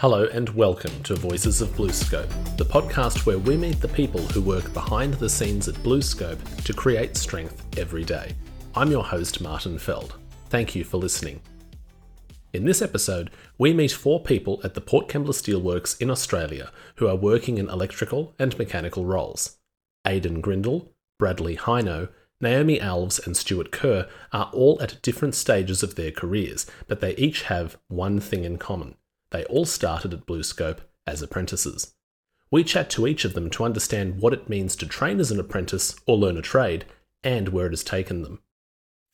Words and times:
Hello 0.00 0.24
and 0.32 0.48
welcome 0.48 1.02
to 1.02 1.14
Voices 1.14 1.60
of 1.60 1.68
BlueScope, 1.76 2.56
the 2.56 2.64
podcast 2.64 3.26
where 3.26 3.38
we 3.38 3.54
meet 3.54 3.82
the 3.82 3.88
people 3.88 4.22
who 4.28 4.40
work 4.40 4.72
behind 4.72 5.12
the 5.12 5.28
scenes 5.28 5.68
at 5.68 5.74
BlueScope 5.74 6.64
to 6.64 6.72
create 6.72 7.18
strength 7.18 7.62
every 7.76 8.02
day. 8.02 8.34
I'm 8.74 8.90
your 8.90 9.04
host, 9.04 9.42
Martin 9.42 9.78
Feld. 9.78 10.14
Thank 10.48 10.74
you 10.74 10.84
for 10.84 10.96
listening. 10.96 11.42
In 12.54 12.64
this 12.64 12.80
episode, 12.80 13.28
we 13.58 13.74
meet 13.74 13.92
four 13.92 14.22
people 14.22 14.58
at 14.64 14.72
the 14.72 14.80
Port 14.80 15.06
Kembla 15.06 15.34
Steelworks 15.34 16.00
in 16.00 16.10
Australia 16.10 16.72
who 16.94 17.06
are 17.06 17.14
working 17.14 17.58
in 17.58 17.68
electrical 17.68 18.34
and 18.38 18.56
mechanical 18.56 19.04
roles. 19.04 19.58
Aidan 20.06 20.40
Grindle, 20.40 20.94
Bradley 21.18 21.58
Heino, 21.58 22.08
Naomi 22.40 22.78
Alves, 22.78 23.26
and 23.26 23.36
Stuart 23.36 23.70
Kerr 23.70 24.08
are 24.32 24.50
all 24.54 24.80
at 24.80 25.02
different 25.02 25.34
stages 25.34 25.82
of 25.82 25.96
their 25.96 26.10
careers, 26.10 26.64
but 26.88 27.02
they 27.02 27.14
each 27.16 27.42
have 27.42 27.76
one 27.88 28.18
thing 28.18 28.44
in 28.44 28.56
common 28.56 28.94
they 29.30 29.44
all 29.44 29.64
started 29.64 30.12
at 30.12 30.26
BlueScope 30.26 30.80
as 31.06 31.22
apprentices. 31.22 31.94
We 32.50 32.64
chat 32.64 32.90
to 32.90 33.06
each 33.06 33.24
of 33.24 33.34
them 33.34 33.48
to 33.50 33.64
understand 33.64 34.20
what 34.20 34.32
it 34.32 34.48
means 34.48 34.74
to 34.76 34.86
train 34.86 35.20
as 35.20 35.30
an 35.30 35.38
apprentice 35.38 35.94
or 36.06 36.16
learn 36.16 36.36
a 36.36 36.42
trade, 36.42 36.84
and 37.22 37.50
where 37.50 37.66
it 37.66 37.72
has 37.72 37.84
taken 37.84 38.22
them. 38.22 38.40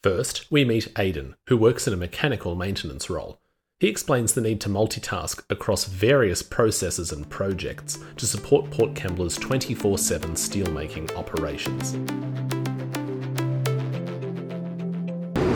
First, 0.02 0.46
we 0.50 0.64
meet 0.64 0.92
Aidan, 0.98 1.34
who 1.48 1.56
works 1.56 1.86
in 1.86 1.92
a 1.92 1.98
mechanical 1.98 2.54
maintenance 2.54 3.10
role. 3.10 3.40
He 3.78 3.88
explains 3.88 4.32
the 4.32 4.40
need 4.40 4.60
to 4.62 4.70
multitask 4.70 5.42
across 5.50 5.84
various 5.84 6.42
processes 6.42 7.12
and 7.12 7.28
projects 7.28 7.98
to 8.16 8.26
support 8.26 8.70
Port 8.70 8.94
Kembla's 8.94 9.36
24 9.36 9.98
7 9.98 10.30
steelmaking 10.30 11.14
operations. 11.14 11.94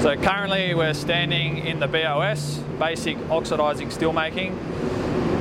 So 0.01 0.17
currently 0.17 0.73
we're 0.73 0.95
standing 0.95 1.59
in 1.59 1.79
the 1.79 1.87
BOS, 1.87 2.57
basic 2.79 3.19
oxidising 3.29 3.93
steelmaking. 3.93 4.57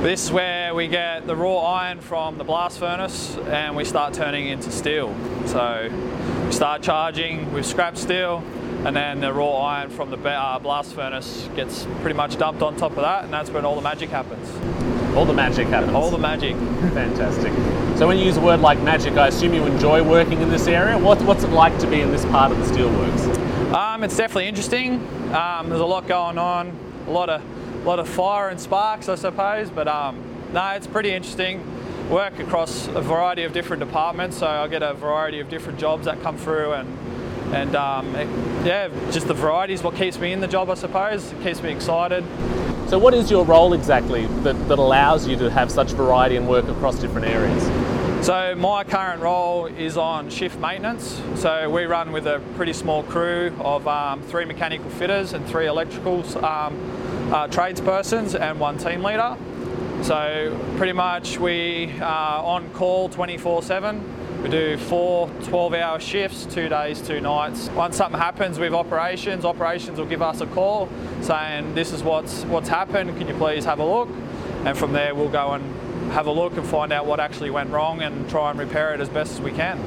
This 0.02 0.26
is 0.26 0.32
where 0.32 0.74
we 0.74 0.86
get 0.86 1.26
the 1.26 1.34
raw 1.34 1.60
iron 1.60 1.98
from 1.98 2.36
the 2.36 2.44
blast 2.44 2.78
furnace 2.78 3.38
and 3.38 3.74
we 3.74 3.86
start 3.86 4.12
turning 4.12 4.48
into 4.48 4.70
steel. 4.70 5.16
So 5.46 5.88
we 6.44 6.52
start 6.52 6.82
charging 6.82 7.50
with 7.54 7.64
scrap 7.64 7.96
steel 7.96 8.44
and 8.84 8.94
then 8.94 9.20
the 9.22 9.32
raw 9.32 9.62
iron 9.62 9.88
from 9.88 10.10
the 10.10 10.18
uh, 10.18 10.58
blast 10.58 10.92
furnace 10.92 11.48
gets 11.56 11.86
pretty 12.02 12.18
much 12.18 12.36
dumped 12.36 12.60
on 12.60 12.76
top 12.76 12.90
of 12.92 12.98
that 12.98 13.24
and 13.24 13.32
that's 13.32 13.48
when 13.48 13.64
all 13.64 13.76
the 13.76 13.80
magic 13.80 14.10
happens. 14.10 14.46
All 15.16 15.24
the 15.24 15.32
magic 15.32 15.68
happens. 15.68 15.94
All 15.94 16.10
the 16.10 16.18
magic. 16.18 16.54
Fantastic. 16.92 17.54
So 17.96 18.06
when 18.06 18.18
you 18.18 18.26
use 18.26 18.36
a 18.36 18.42
word 18.42 18.60
like 18.60 18.78
magic, 18.82 19.14
I 19.14 19.28
assume 19.28 19.54
you 19.54 19.64
enjoy 19.64 20.02
working 20.02 20.42
in 20.42 20.50
this 20.50 20.66
area. 20.66 20.98
What, 20.98 21.22
what's 21.22 21.44
it 21.44 21.50
like 21.50 21.78
to 21.78 21.86
be 21.86 22.02
in 22.02 22.10
this 22.10 22.26
part 22.26 22.52
of 22.52 22.58
the 22.58 22.64
steelworks? 22.66 23.39
Um, 23.74 24.02
it's 24.02 24.16
definitely 24.16 24.48
interesting. 24.48 24.94
Um, 25.32 25.68
there's 25.68 25.80
a 25.80 25.86
lot 25.86 26.08
going 26.08 26.38
on, 26.38 26.76
a 27.06 27.10
lot 27.12 27.30
of, 27.30 27.40
a 27.84 27.88
lot 27.88 28.00
of 28.00 28.08
fire 28.08 28.48
and 28.48 28.60
sparks, 28.60 29.08
I 29.08 29.14
suppose. 29.14 29.70
But 29.70 29.86
um, 29.86 30.20
no, 30.52 30.70
it's 30.70 30.88
pretty 30.88 31.12
interesting. 31.12 31.64
Work 32.10 32.40
across 32.40 32.88
a 32.88 33.00
variety 33.00 33.44
of 33.44 33.52
different 33.52 33.78
departments, 33.78 34.38
so 34.38 34.48
I 34.48 34.66
get 34.66 34.82
a 34.82 34.94
variety 34.94 35.38
of 35.38 35.48
different 35.48 35.78
jobs 35.78 36.06
that 36.06 36.20
come 36.20 36.36
through, 36.36 36.72
and 36.72 36.98
and 37.54 37.76
um, 37.76 38.14
it, 38.16 38.28
yeah, 38.66 38.88
just 39.12 39.28
the 39.28 39.34
variety 39.34 39.74
is 39.74 39.84
what 39.84 39.94
keeps 39.94 40.18
me 40.18 40.32
in 40.32 40.40
the 40.40 40.48
job, 40.48 40.68
I 40.68 40.74
suppose. 40.74 41.32
It 41.32 41.42
keeps 41.42 41.62
me 41.62 41.70
excited. 41.70 42.24
So, 42.88 42.98
what 42.98 43.14
is 43.14 43.30
your 43.30 43.44
role 43.44 43.72
exactly 43.72 44.26
that, 44.42 44.68
that 44.68 44.80
allows 44.80 45.28
you 45.28 45.36
to 45.36 45.48
have 45.48 45.70
such 45.70 45.92
variety 45.92 46.34
and 46.34 46.48
work 46.48 46.66
across 46.66 46.98
different 46.98 47.28
areas? 47.28 47.62
So 48.22 48.54
my 48.54 48.84
current 48.84 49.22
role 49.22 49.64
is 49.64 49.96
on 49.96 50.28
shift 50.28 50.58
maintenance. 50.58 51.22
So 51.36 51.70
we 51.70 51.84
run 51.84 52.12
with 52.12 52.26
a 52.26 52.42
pretty 52.54 52.74
small 52.74 53.02
crew 53.02 53.50
of 53.60 53.88
um, 53.88 54.20
three 54.24 54.44
mechanical 54.44 54.90
fitters 54.90 55.32
and 55.32 55.46
three 55.46 55.66
electrical 55.66 56.18
um, 56.44 56.78
uh, 57.32 57.48
tradespersons 57.48 58.38
and 58.38 58.60
one 58.60 58.76
team 58.76 59.02
leader. 59.02 59.38
So 60.02 60.54
pretty 60.76 60.92
much 60.92 61.38
we 61.38 61.98
are 62.02 62.44
on 62.44 62.68
call 62.74 63.08
24/7. 63.08 64.42
We 64.42 64.50
do 64.50 64.76
four 64.76 65.28
12-hour 65.28 66.00
shifts, 66.00 66.44
two 66.44 66.68
days, 66.68 67.00
two 67.00 67.22
nights. 67.22 67.70
Once 67.70 67.96
something 67.96 68.20
happens 68.20 68.58
with 68.58 68.74
operations, 68.74 69.46
operations 69.46 69.98
will 69.98 70.06
give 70.06 70.20
us 70.20 70.42
a 70.42 70.46
call 70.46 70.90
saying 71.22 71.74
this 71.74 71.90
is 71.90 72.02
what's 72.02 72.42
what's 72.44 72.68
happened. 72.68 73.16
Can 73.16 73.28
you 73.28 73.34
please 73.34 73.64
have 73.64 73.78
a 73.78 73.84
look? 73.84 74.10
And 74.66 74.76
from 74.76 74.92
there 74.92 75.14
we'll 75.14 75.30
go 75.30 75.52
and 75.52 75.89
have 76.10 76.26
a 76.26 76.32
look 76.32 76.56
and 76.56 76.66
find 76.66 76.92
out 76.92 77.06
what 77.06 77.20
actually 77.20 77.50
went 77.50 77.70
wrong 77.70 78.02
and 78.02 78.28
try 78.28 78.50
and 78.50 78.58
repair 78.58 78.94
it 78.94 79.00
as 79.00 79.08
best 79.08 79.32
as 79.32 79.40
we 79.40 79.52
can. 79.52 79.78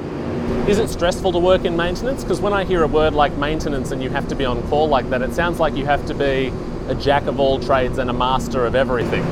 Is 0.68 0.78
it 0.78 0.88
stressful 0.88 1.32
to 1.32 1.38
work 1.38 1.64
in 1.64 1.76
maintenance? 1.76 2.22
Because 2.22 2.40
when 2.40 2.52
I 2.52 2.64
hear 2.64 2.82
a 2.82 2.86
word 2.86 3.12
like 3.12 3.36
maintenance 3.36 3.90
and 3.90 4.02
you 4.02 4.10
have 4.10 4.28
to 4.28 4.34
be 4.34 4.44
on 4.44 4.62
call 4.68 4.88
like 4.88 5.08
that, 5.10 5.22
it 5.22 5.34
sounds 5.34 5.60
like 5.60 5.76
you 5.76 5.84
have 5.84 6.06
to 6.06 6.14
be 6.14 6.52
a 6.88 6.94
jack 6.94 7.26
of 7.26 7.38
all 7.38 7.58
trades 7.58 7.98
and 7.98 8.08
a 8.08 8.12
master 8.12 8.64
of 8.64 8.74
everything. 8.74 9.22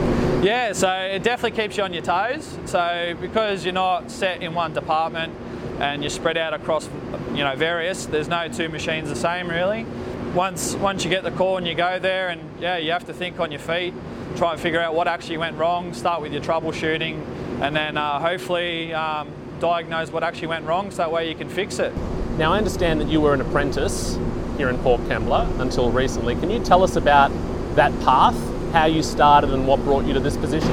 Yeah, 0.43 0.73
so 0.73 0.91
it 0.91 1.23
definitely 1.23 1.63
keeps 1.63 1.77
you 1.77 1.85
on 1.85 1.93
your 1.93 2.03
toes. 2.03 2.59
So 2.67 3.17
because 3.21 3.65
you're 3.65 3.73
not 3.73 4.11
set 4.11 4.43
in 4.43 4.55
one 4.55 4.75
department 4.75 5.33
and 5.79 6.03
you're 6.03 6.11
spread 6.11 6.37
out 6.37 6.53
across, 6.53 6.89
you 7.31 7.45
know, 7.45 7.57
various, 7.57 8.07
there's 8.07 8.29
no 8.29 8.49
two 8.49 8.69
machines 8.69 9.09
the 9.09 9.17
same 9.17 9.49
really. 9.49 9.87
Once 10.35 10.75
once 10.77 11.05
you 11.05 11.11
get 11.11 11.23
the 11.23 11.31
call 11.31 11.59
and 11.59 11.67
you 11.67 11.75
go 11.75 11.99
there 11.99 12.29
and 12.29 12.41
yeah, 12.61 12.77
you 12.77 12.91
have 12.91 13.07
to 13.07 13.15
think 13.15 13.39
on 13.39 13.51
your 13.51 13.61
feet 13.61 13.95
try 14.37 14.53
and 14.53 14.61
figure 14.61 14.81
out 14.81 14.95
what 14.95 15.09
actually 15.09 15.39
went 15.39 15.57
wrong, 15.57 15.93
start 15.93 16.21
with 16.23 16.33
your 16.33 16.43
troubleshooting, 16.43 17.25
and 17.61 17.75
then 17.75 17.97
uh, 17.97 18.19
hopefully 18.19 18.93
um, 18.93 19.29
diagnose 19.61 20.11
what 20.11 20.23
actually 20.23 20.49
went 20.49 20.67
wrong 20.67 20.91
so 20.91 20.99
that 20.99 21.13
way 21.13 21.29
you 21.29 21.35
can 21.35 21.49
fix 21.49 21.79
it. 21.79 21.95
Now, 22.39 22.53
I 22.53 22.59
understand 22.59 23.01
that 23.01 23.09
you 23.09 23.21
were 23.21 23.35
an 23.35 23.41
apprentice 23.41 24.19
here 24.57 24.69
in 24.69 24.79
Port 24.79 25.01
Kembla 25.03 25.61
until 25.61 25.91
recently. 25.91 26.35
Can 26.35 26.51
you 26.51 26.63
tell 26.63 26.83
us 26.83 26.97
about 26.97 27.31
that 27.77 27.93
path, 28.01 28.37
how 28.73 28.87
you 28.87 29.03
started, 29.03 29.51
and 29.51 29.67
what 29.67 29.81
brought 29.85 30.05
you 30.05 30.13
to 30.15 30.21
this 30.21 30.37
position? 30.37 30.71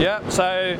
Yeah, 0.00 0.26
so 0.28 0.76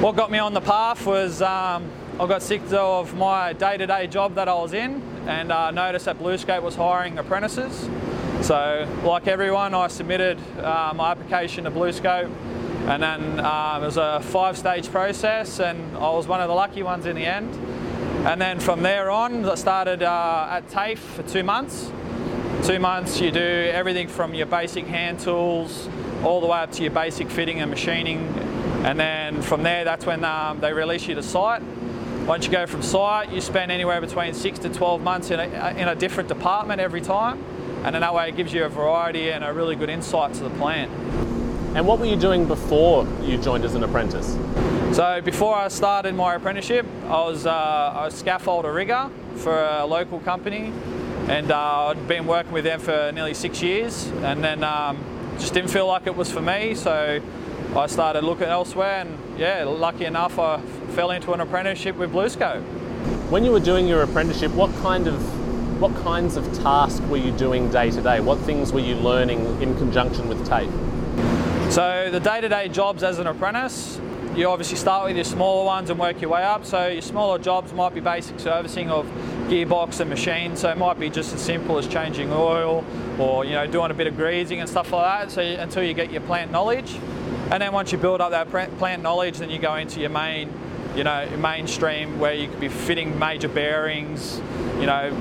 what 0.00 0.16
got 0.16 0.30
me 0.30 0.38
on 0.38 0.54
the 0.54 0.60
path 0.60 1.06
was 1.06 1.42
um, 1.42 1.90
I 2.18 2.26
got 2.26 2.42
sick 2.42 2.62
of 2.72 3.14
my 3.14 3.52
day 3.52 3.76
to 3.76 3.86
day 3.86 4.06
job 4.06 4.34
that 4.36 4.48
I 4.48 4.54
was 4.54 4.72
in 4.72 5.02
and 5.26 5.52
uh, 5.52 5.70
noticed 5.70 6.04
that 6.06 6.18
BlueScope 6.18 6.62
was 6.62 6.74
hiring 6.74 7.18
apprentices. 7.18 7.88
So, 8.42 8.88
like 9.04 9.26
everyone, 9.26 9.74
I 9.74 9.88
submitted 9.88 10.38
uh, 10.58 10.92
my 10.94 11.10
application 11.10 11.64
to 11.64 11.70
BlueScope, 11.70 12.30
and 12.86 13.02
then 13.02 13.40
um, 13.40 13.82
it 13.82 13.86
was 13.86 13.96
a 13.96 14.20
five-stage 14.20 14.92
process, 14.92 15.58
and 15.58 15.96
I 15.96 16.10
was 16.10 16.28
one 16.28 16.40
of 16.40 16.46
the 16.46 16.54
lucky 16.54 16.84
ones 16.84 17.06
in 17.06 17.16
the 17.16 17.26
end. 17.26 17.52
And 18.24 18.40
then 18.40 18.60
from 18.60 18.82
there 18.82 19.10
on, 19.10 19.44
I 19.44 19.56
started 19.56 20.04
uh, 20.04 20.48
at 20.50 20.68
TAFE 20.68 20.98
for 20.98 21.24
two 21.24 21.42
months. 21.42 21.90
Two 22.64 22.78
months, 22.78 23.20
you 23.20 23.32
do 23.32 23.40
everything 23.40 24.06
from 24.06 24.32
your 24.32 24.46
basic 24.46 24.86
hand 24.86 25.18
tools 25.18 25.88
all 26.22 26.40
the 26.40 26.46
way 26.46 26.58
up 26.58 26.70
to 26.72 26.82
your 26.82 26.92
basic 26.92 27.28
fitting 27.28 27.60
and 27.60 27.70
machining. 27.70 28.18
And 28.84 29.00
then 29.00 29.42
from 29.42 29.64
there, 29.64 29.82
that's 29.82 30.06
when 30.06 30.24
um, 30.24 30.60
they 30.60 30.72
release 30.72 31.08
you 31.08 31.16
to 31.16 31.22
site. 31.22 31.62
Once 32.26 32.46
you 32.46 32.52
go 32.52 32.66
from 32.66 32.82
site, 32.82 33.32
you 33.32 33.40
spend 33.40 33.72
anywhere 33.72 34.00
between 34.00 34.34
six 34.34 34.58
to 34.60 34.68
12 34.68 35.00
months 35.00 35.30
in 35.32 35.40
a, 35.40 35.74
in 35.76 35.88
a 35.88 35.96
different 35.96 36.28
department 36.28 36.80
every 36.80 37.00
time 37.00 37.42
and 37.86 37.94
in 37.94 38.02
that 38.02 38.12
way 38.12 38.28
it 38.28 38.36
gives 38.36 38.52
you 38.52 38.64
a 38.64 38.68
variety 38.68 39.30
and 39.30 39.44
a 39.44 39.52
really 39.52 39.76
good 39.76 39.88
insight 39.88 40.34
to 40.34 40.42
the 40.42 40.50
plant. 40.50 40.90
And 41.76 41.86
what 41.86 42.00
were 42.00 42.06
you 42.06 42.16
doing 42.16 42.46
before 42.46 43.06
you 43.22 43.38
joined 43.38 43.64
as 43.64 43.74
an 43.74 43.84
apprentice? 43.84 44.36
So 44.96 45.20
before 45.24 45.54
I 45.54 45.68
started 45.68 46.14
my 46.14 46.34
apprenticeship, 46.34 46.84
I 47.04 47.20
was 47.20 47.46
uh, 47.46 48.08
a 48.08 48.08
scaffolder 48.08 48.74
rigger 48.74 49.08
for 49.36 49.62
a 49.62 49.86
local 49.86 50.18
company, 50.18 50.72
and 51.28 51.52
uh, 51.52 51.88
I'd 51.88 52.08
been 52.08 52.26
working 52.26 52.52
with 52.52 52.64
them 52.64 52.80
for 52.80 53.12
nearly 53.12 53.34
six 53.34 53.62
years, 53.62 54.06
and 54.22 54.42
then 54.42 54.64
um, 54.64 54.98
just 55.38 55.54
didn't 55.54 55.70
feel 55.70 55.86
like 55.86 56.06
it 56.06 56.16
was 56.16 56.30
for 56.32 56.42
me, 56.42 56.74
so 56.74 57.20
I 57.76 57.86
started 57.86 58.24
looking 58.24 58.48
elsewhere, 58.48 59.02
and 59.02 59.38
yeah, 59.38 59.62
lucky 59.64 60.06
enough, 60.06 60.38
I 60.40 60.60
fell 60.96 61.12
into 61.12 61.34
an 61.34 61.40
apprenticeship 61.40 61.96
with 61.96 62.10
BlueScope. 62.10 62.62
When 63.30 63.44
you 63.44 63.52
were 63.52 63.60
doing 63.60 63.86
your 63.86 64.02
apprenticeship, 64.02 64.50
what 64.52 64.74
kind 64.76 65.06
of 65.06 65.45
what 65.78 65.94
kinds 65.96 66.36
of 66.36 66.50
tasks 66.62 67.00
were 67.06 67.18
you 67.18 67.30
doing 67.32 67.70
day 67.70 67.90
to 67.90 68.00
day? 68.00 68.20
What 68.20 68.38
things 68.40 68.72
were 68.72 68.80
you 68.80 68.94
learning 68.94 69.60
in 69.60 69.76
conjunction 69.76 70.26
with 70.26 70.46
TAFE? 70.46 70.70
So, 71.70 72.08
the 72.10 72.20
day 72.20 72.40
to 72.40 72.48
day 72.48 72.68
jobs 72.68 73.02
as 73.02 73.18
an 73.18 73.26
apprentice, 73.26 74.00
you 74.34 74.48
obviously 74.48 74.78
start 74.78 75.06
with 75.06 75.16
your 75.16 75.24
smaller 75.24 75.66
ones 75.66 75.90
and 75.90 75.98
work 75.98 76.20
your 76.22 76.30
way 76.30 76.42
up. 76.42 76.64
So, 76.64 76.86
your 76.86 77.02
smaller 77.02 77.38
jobs 77.38 77.74
might 77.74 77.92
be 77.92 78.00
basic 78.00 78.40
servicing 78.40 78.88
of 78.90 79.04
gearbox 79.48 80.00
and 80.00 80.08
machines. 80.08 80.60
So, 80.60 80.70
it 80.70 80.78
might 80.78 80.98
be 80.98 81.10
just 81.10 81.34
as 81.34 81.42
simple 81.42 81.76
as 81.76 81.86
changing 81.86 82.32
oil 82.32 82.82
or 83.18 83.44
you 83.44 83.52
know 83.52 83.66
doing 83.66 83.90
a 83.90 83.94
bit 83.94 84.06
of 84.06 84.16
greasing 84.16 84.60
and 84.60 84.68
stuff 84.68 84.90
like 84.92 85.26
that. 85.26 85.30
So, 85.30 85.42
until 85.42 85.82
you 85.82 85.92
get 85.92 86.10
your 86.10 86.22
plant 86.22 86.50
knowledge, 86.52 86.94
and 87.50 87.62
then 87.62 87.72
once 87.72 87.92
you 87.92 87.98
build 87.98 88.22
up 88.22 88.30
that 88.30 88.48
plant 88.78 89.02
knowledge, 89.02 89.38
then 89.38 89.50
you 89.50 89.58
go 89.58 89.74
into 89.74 90.00
your 90.00 90.10
main 90.10 90.50
you 90.96 91.04
know, 91.04 91.28
mainstream 91.36 92.18
where 92.18 92.32
you 92.32 92.48
could 92.48 92.60
be 92.60 92.68
fitting 92.68 93.18
major 93.18 93.48
bearings, 93.48 94.40
you 94.80 94.86
know, 94.86 95.12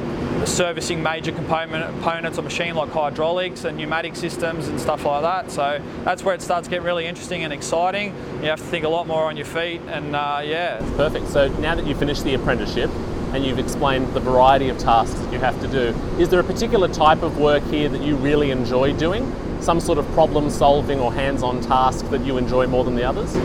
servicing 0.46 1.04
major 1.04 1.32
component, 1.32 1.86
components 1.96 2.38
of 2.38 2.44
machine 2.44 2.76
like 2.76 2.90
hydraulics 2.90 3.66
and 3.66 3.78
pneumatic 3.78 4.16
systems 4.16 4.68
and 4.68 4.80
stuff 4.80 5.04
like 5.06 5.22
that. 5.22 5.52
So 5.52 5.82
that's 6.04 6.24
where 6.24 6.34
it 6.34 6.42
starts 6.42 6.68
to 6.68 6.72
get 6.72 6.82
really 6.82 7.06
interesting 7.06 7.44
and 7.44 7.52
exciting. 7.52 8.16
You 8.42 8.50
have 8.50 8.60
to 8.60 8.66
think 8.66 8.86
a 8.86 8.90
lot 8.90 9.06
more 9.06 9.26
on 9.26 9.36
your 9.36 9.46
feet, 9.46 9.82
and 9.88 10.16
uh, 10.16 10.42
yeah. 10.44 10.78
Perfect. 10.96 11.28
So 11.28 11.48
now 11.60 11.76
that 11.76 11.86
you've 11.86 12.00
finished 12.00 12.24
the 12.24 12.36
apprenticeship 12.36 12.90
and 13.34 13.46
you've 13.46 13.60
explained 13.60 14.14
the 14.14 14.20
variety 14.22 14.70
of 14.70 14.78
tasks 14.78 15.20
you 15.32 15.40
have 15.40 15.60
to 15.62 15.68
do, 15.68 15.98
is 16.20 16.30
there 16.30 16.40
a 16.40 16.44
particular 16.44 16.88
type 16.88 17.22
of 17.22 17.38
work 17.38 17.64
here 17.64 17.90
that 17.90 18.02
you 18.02 18.16
really 18.16 18.52
enjoy 18.52 18.94
doing? 18.94 19.30
Some 19.66 19.80
sort 19.80 19.98
of 19.98 20.08
problem 20.12 20.52
solving 20.52 21.00
or 21.00 21.12
hands 21.12 21.42
on 21.42 21.60
task 21.60 22.08
that 22.12 22.24
you 22.24 22.38
enjoy 22.38 22.68
more 22.68 22.84
than 22.84 22.96
the 22.96 23.04
others? 23.04 23.36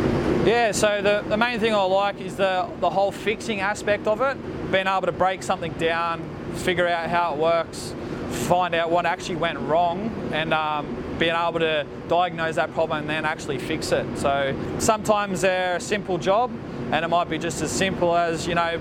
Yeah, 0.47 0.71
so 0.73 1.01
the, 1.01 1.25
the 1.27 1.37
main 1.37 1.59
thing 1.59 1.75
I 1.75 1.83
like 1.83 2.21
is 2.21 2.37
the, 2.37 2.69
the 2.81 2.91
whole 2.91 3.11
fixing 3.11 3.61
aspect 3.61 4.07
of 4.07 4.21
it, 4.21 4.37
being 4.71 4.87
able 4.87 5.07
to 5.07 5.13
break 5.13 5.43
something 5.43 5.73
down, 5.73 6.23
figure 6.57 6.87
out 6.87 7.09
how 7.09 7.33
it 7.33 7.39
works, 7.39 7.95
find 8.31 8.75
out 8.75 8.91
what 8.91 9.07
actually 9.07 9.37
went 9.37 9.59
wrong, 9.61 10.11
and 10.33 10.53
um, 10.53 11.17
being 11.19 11.35
able 11.35 11.61
to 11.61 11.87
diagnose 12.09 12.57
that 12.57 12.73
problem 12.75 13.01
and 13.01 13.11
then 13.11 13.25
actually 13.25 13.59
fix 13.59 13.91
it. 13.91 14.07
So 14.19 14.55
sometimes 14.79 15.41
they're 15.41 15.77
a 15.77 15.81
simple 15.81 16.19
job, 16.19 16.51
and 16.93 17.03
it 17.03 17.09
might 17.09 17.31
be 17.31 17.39
just 17.39 17.63
as 17.63 17.71
simple 17.71 18.15
as, 18.15 18.47
you 18.47 18.55
know, 18.55 18.79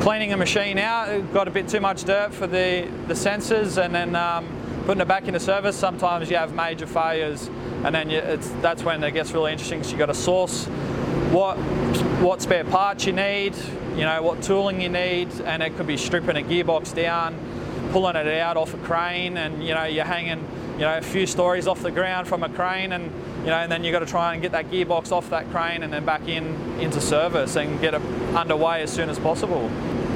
cleaning 0.00 0.32
a 0.32 0.36
machine 0.36 0.78
out, 0.78 1.32
got 1.32 1.46
a 1.46 1.52
bit 1.52 1.68
too 1.68 1.80
much 1.80 2.02
dirt 2.02 2.34
for 2.34 2.48
the, 2.48 2.90
the 3.06 3.14
sensors, 3.14 3.82
and 3.82 3.94
then 3.94 4.16
um, 4.16 4.48
putting 4.88 5.02
it 5.02 5.08
back 5.08 5.28
into 5.28 5.38
service. 5.38 5.76
Sometimes 5.76 6.30
you 6.30 6.36
have 6.38 6.54
major 6.54 6.86
failures, 6.86 7.50
and 7.84 7.94
then 7.94 8.08
you, 8.08 8.22
that's 8.62 8.82
when 8.82 9.04
it 9.04 9.10
gets 9.10 9.32
really 9.32 9.52
interesting. 9.52 9.82
So 9.82 9.92
you 9.92 9.98
got 9.98 10.06
to 10.06 10.14
source 10.14 10.64
what 11.30 11.58
what 12.22 12.40
spare 12.40 12.64
parts 12.64 13.04
you 13.04 13.12
need, 13.12 13.54
you 13.90 14.04
know 14.04 14.22
what 14.22 14.42
tooling 14.42 14.80
you 14.80 14.88
need, 14.88 15.28
and 15.42 15.62
it 15.62 15.76
could 15.76 15.86
be 15.86 15.98
stripping 15.98 16.38
a 16.38 16.40
gearbox 16.40 16.94
down, 16.94 17.38
pulling 17.92 18.16
it 18.16 18.26
out 18.40 18.56
off 18.56 18.72
a 18.72 18.78
crane, 18.78 19.36
and 19.36 19.62
you 19.62 19.74
know 19.74 19.84
you're 19.84 20.06
hanging 20.06 20.42
you 20.76 20.86
know 20.86 20.96
a 20.96 21.02
few 21.02 21.26
stories 21.26 21.66
off 21.66 21.82
the 21.82 21.90
ground 21.90 22.26
from 22.26 22.42
a 22.42 22.48
crane, 22.48 22.92
and 22.92 23.12
you 23.40 23.48
know 23.48 23.58
and 23.58 23.70
then 23.70 23.84
you 23.84 23.92
got 23.92 23.98
to 23.98 24.06
try 24.06 24.32
and 24.32 24.40
get 24.40 24.52
that 24.52 24.70
gearbox 24.70 25.12
off 25.12 25.28
that 25.28 25.50
crane 25.50 25.82
and 25.82 25.92
then 25.92 26.06
back 26.06 26.26
in 26.28 26.46
into 26.80 26.98
service 26.98 27.56
and 27.56 27.78
get 27.82 27.92
it 27.92 28.00
underway 28.34 28.80
as 28.80 28.90
soon 28.90 29.10
as 29.10 29.18
possible. 29.18 29.70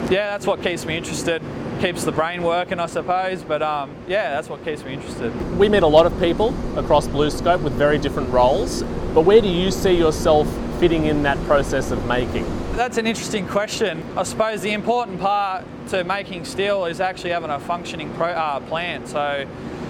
Yeah, 0.04 0.30
that's 0.30 0.46
what 0.46 0.62
keeps 0.62 0.86
me 0.86 0.96
interested 0.96 1.42
keeps 1.82 2.05
the 2.05 2.12
brain 2.12 2.44
working, 2.44 2.79
I 2.79 2.87
suppose. 2.87 3.43
But 3.43 3.61
um, 3.61 3.90
yeah, 4.06 4.31
that's 4.31 4.49
what 4.49 4.64
keeps 4.64 4.84
me 4.84 4.94
interested. 4.94 5.32
We 5.58 5.69
meet 5.69 5.82
a 5.82 5.88
lot 5.88 6.06
of 6.06 6.17
people 6.20 6.55
across 6.79 7.08
BlueScope 7.08 7.61
with 7.61 7.73
very 7.73 7.99
different 7.99 8.31
roles, 8.31 8.84
but 9.12 9.23
where 9.23 9.40
do 9.40 9.49
you 9.49 9.73
see 9.73 9.93
yourself 9.93 10.49
fitting 10.79 11.06
in 11.06 11.25
that 11.25 11.37
process 11.44 11.90
of 11.90 12.06
making? 12.06 12.44
That's 12.76 12.99
an 12.99 13.06
interesting 13.08 13.49
question. 13.49 14.02
I 14.17 14.23
suppose 14.23 14.62
the 14.62 14.73
important 14.73 15.20
part 15.20 15.64
to 15.88 16.05
making 16.05 16.44
steel 16.44 16.84
is 16.87 17.00
actually 17.00 17.31
having 17.31 17.50
a 17.50 17.58
functioning 17.58 18.14
pro, 18.14 18.28
uh, 18.28 18.61
plant. 18.61 19.08
So 19.08 19.49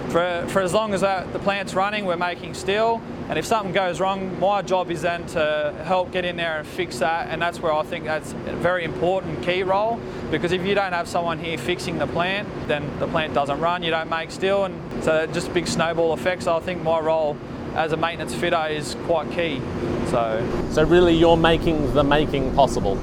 for, 0.08 0.46
for 0.48 0.62
as 0.62 0.72
long 0.72 0.94
as 0.94 1.02
that, 1.02 1.30
the 1.34 1.38
plant's 1.38 1.74
running, 1.74 2.06
we're 2.06 2.16
making 2.16 2.54
steel. 2.54 3.02
And 3.28 3.38
if 3.38 3.46
something 3.46 3.72
goes 3.72 4.00
wrong, 4.00 4.38
my 4.40 4.62
job 4.62 4.90
is 4.90 5.02
then 5.02 5.26
to 5.28 5.74
help 5.84 6.12
get 6.12 6.24
in 6.24 6.36
there 6.36 6.58
and 6.58 6.66
fix 6.66 6.98
that. 6.98 7.28
And 7.30 7.40
that's 7.40 7.60
where 7.60 7.72
I 7.72 7.82
think 7.82 8.04
that's 8.04 8.32
a 8.32 8.56
very 8.56 8.84
important 8.84 9.42
key 9.42 9.62
role. 9.62 9.98
Because 10.30 10.52
if 10.52 10.66
you 10.66 10.74
don't 10.74 10.92
have 10.92 11.08
someone 11.08 11.38
here 11.38 11.56
fixing 11.56 11.98
the 11.98 12.06
plant, 12.06 12.48
then 12.68 12.88
the 12.98 13.06
plant 13.06 13.32
doesn't 13.32 13.60
run, 13.60 13.82
you 13.82 13.90
don't 13.90 14.10
make 14.10 14.30
steel. 14.30 14.64
And 14.64 15.04
so 15.04 15.26
just 15.26 15.52
big 15.54 15.66
snowball 15.66 16.12
effect. 16.12 16.42
So 16.42 16.56
I 16.56 16.60
think 16.60 16.82
my 16.82 16.98
role 16.98 17.36
as 17.74 17.92
a 17.92 17.96
maintenance 17.96 18.34
fitter 18.34 18.66
is 18.66 18.96
quite 19.06 19.30
key. 19.30 19.60
So, 20.08 20.68
so 20.72 20.82
really, 20.84 21.14
you're 21.14 21.36
making 21.36 21.94
the 21.94 22.04
making 22.04 22.54
possible. 22.54 23.00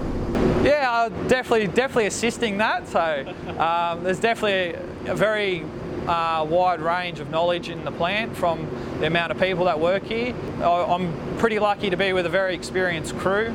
Yeah, 0.63 1.09
definitely, 1.27 1.67
definitely 1.67 2.05
assisting 2.05 2.57
that. 2.59 2.87
So 2.87 3.33
um, 3.57 4.03
there's 4.03 4.19
definitely 4.19 4.79
a 5.09 5.15
very 5.15 5.65
uh, 6.09 6.43
wide 6.43 6.81
range 6.81 7.19
of 7.19 7.29
knowledge 7.29 7.69
in 7.69 7.85
the 7.85 7.91
plant 7.91 8.35
from 8.35 8.67
the 8.99 9.05
amount 9.05 9.31
of 9.31 9.39
people 9.39 9.65
that 9.65 9.79
work 9.79 10.03
here. 10.03 10.33
I'm 10.61 11.13
pretty 11.37 11.59
lucky 11.59 11.89
to 11.91 11.97
be 11.97 12.13
with 12.13 12.25
a 12.25 12.29
very 12.29 12.55
experienced 12.55 13.15
crew 13.17 13.53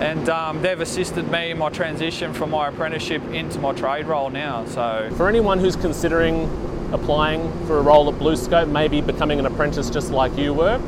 and 0.00 0.28
um, 0.28 0.60
they've 0.60 0.80
assisted 0.80 1.30
me 1.30 1.50
in 1.50 1.58
my 1.58 1.70
transition 1.70 2.34
from 2.34 2.50
my 2.50 2.68
apprenticeship 2.68 3.22
into 3.32 3.58
my 3.58 3.72
trade 3.72 4.06
role 4.06 4.28
now. 4.28 4.66
So, 4.66 5.10
for 5.16 5.26
anyone 5.26 5.58
who's 5.58 5.74
considering 5.74 6.44
applying 6.92 7.50
for 7.66 7.78
a 7.78 7.82
role 7.82 8.08
at 8.12 8.20
BlueScope, 8.20 8.70
maybe 8.70 9.00
becoming 9.00 9.38
an 9.38 9.46
apprentice 9.46 9.88
just 9.88 10.10
like 10.10 10.36
you 10.36 10.52
were, 10.52 10.78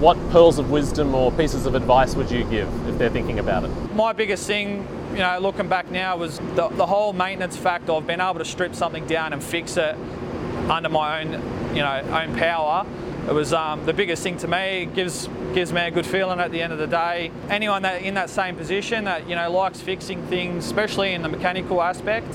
what 0.00 0.16
pearls 0.30 0.58
of 0.58 0.70
wisdom 0.72 1.14
or 1.14 1.30
pieces 1.30 1.66
of 1.66 1.76
advice 1.76 2.16
would 2.16 2.30
you 2.30 2.42
give 2.44 2.68
if 2.88 2.98
they're 2.98 3.10
thinking 3.10 3.38
about 3.38 3.62
it? 3.62 3.68
My 3.94 4.12
biggest 4.12 4.44
thing, 4.48 4.88
you 5.12 5.18
know, 5.18 5.38
looking 5.38 5.68
back 5.68 5.92
now, 5.92 6.16
was 6.16 6.38
the, 6.56 6.68
the 6.70 6.86
whole 6.86 7.12
maintenance 7.12 7.56
factor 7.56 7.92
of 7.92 8.08
being 8.08 8.20
able 8.20 8.40
to 8.40 8.44
strip 8.44 8.74
something 8.74 9.06
down 9.06 9.32
and 9.32 9.42
fix 9.42 9.76
it 9.76 9.96
under 10.70 10.88
my 10.88 11.20
own, 11.20 11.32
you 11.74 11.82
know, 11.82 12.00
own 12.12 12.36
power. 12.36 12.86
It 13.28 13.32
was 13.32 13.52
um, 13.52 13.86
the 13.86 13.92
biggest 13.92 14.22
thing 14.22 14.36
to 14.38 14.48
me. 14.48 14.82
It 14.82 14.94
gives 14.94 15.28
gives 15.54 15.72
me 15.72 15.80
a 15.82 15.90
good 15.90 16.06
feeling 16.06 16.40
at 16.40 16.50
the 16.50 16.60
end 16.60 16.72
of 16.72 16.78
the 16.80 16.88
day. 16.88 17.30
Anyone 17.48 17.82
that 17.82 18.02
in 18.02 18.14
that 18.14 18.30
same 18.30 18.56
position 18.56 19.04
that 19.04 19.28
you 19.28 19.36
know 19.36 19.50
likes 19.50 19.80
fixing 19.80 20.26
things, 20.26 20.66
especially 20.66 21.12
in 21.12 21.22
the 21.22 21.28
mechanical 21.28 21.80
aspect, 21.80 22.26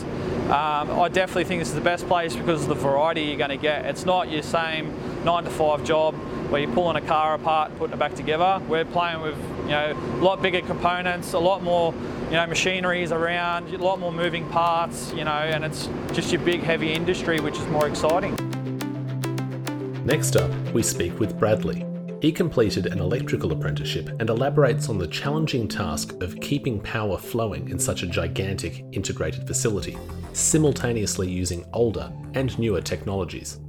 um, 0.48 0.98
I 0.98 1.10
definitely 1.10 1.44
think 1.44 1.60
this 1.60 1.70
is 1.70 1.76
the 1.76 1.82
best 1.82 2.08
place 2.08 2.38
because 2.38 2.64
of 2.64 2.70
the 2.70 2.76
variety 2.76 3.24
you're 3.24 3.38
going 3.38 3.50
to 3.50 3.58
get. 3.58 3.86
It's 3.86 4.06
not 4.06 4.32
your 4.32 4.44
same 4.44 4.94
nine 5.26 5.44
to 5.44 5.50
five 5.50 5.84
job 5.84 6.16
where 6.50 6.62
you're 6.62 6.72
pulling 6.72 6.96
a 6.96 7.06
car 7.06 7.34
apart 7.34 7.78
putting 7.78 7.94
it 7.94 8.00
back 8.00 8.16
together. 8.16 8.62
We're 8.70 8.86
playing 8.86 9.22
with 9.22 9.38
you 9.64 9.72
know 9.72 9.92
a 9.92 10.24
lot 10.24 10.42
bigger 10.42 10.62
components, 10.62 11.34
a 11.34 11.40
lot 11.40 11.64
more 11.64 11.94
you 12.28 12.34
know 12.34 12.46
machinery 12.46 13.04
is 13.04 13.12
around, 13.12 13.74
a 13.74 13.78
lot 13.78 14.00
more 14.00 14.12
moving 14.12 14.48
parts, 14.50 15.14
you 15.14 15.24
know, 15.24 15.32
and 15.32 15.64
it's 15.64 15.88
just 16.12 16.32
your 16.32 16.42
big 16.42 16.62
heavy 16.62 16.92
industry, 16.92 17.40
which 17.40 17.58
is 17.58 17.66
more 17.68 17.88
exciting. 17.88 18.36
Next 20.06 20.36
up, 20.36 20.52
we 20.74 20.84
speak 20.84 21.20
with 21.20 21.40
Bradley. 21.40 21.86
He 22.22 22.32
completed 22.32 22.88
an 22.88 23.00
electrical 23.00 23.52
apprenticeship 23.52 24.10
and 24.20 24.30
elaborates 24.30 24.90
on 24.90 24.98
the 24.98 25.08
challenging 25.08 25.68
task 25.68 26.22
of 26.22 26.40
keeping 26.42 26.82
power 26.82 27.18
flowing 27.18 27.70
in 27.70 27.80
such 27.80 28.04
a 28.04 28.08
gigantic 28.08 28.84
integrated 28.92 29.46
facility, 29.46 29.98
simultaneously 30.34 31.30
using 31.30 31.64
older 31.74 32.12
and 32.34 32.58
newer 32.60 32.82
technologies. 32.82 33.60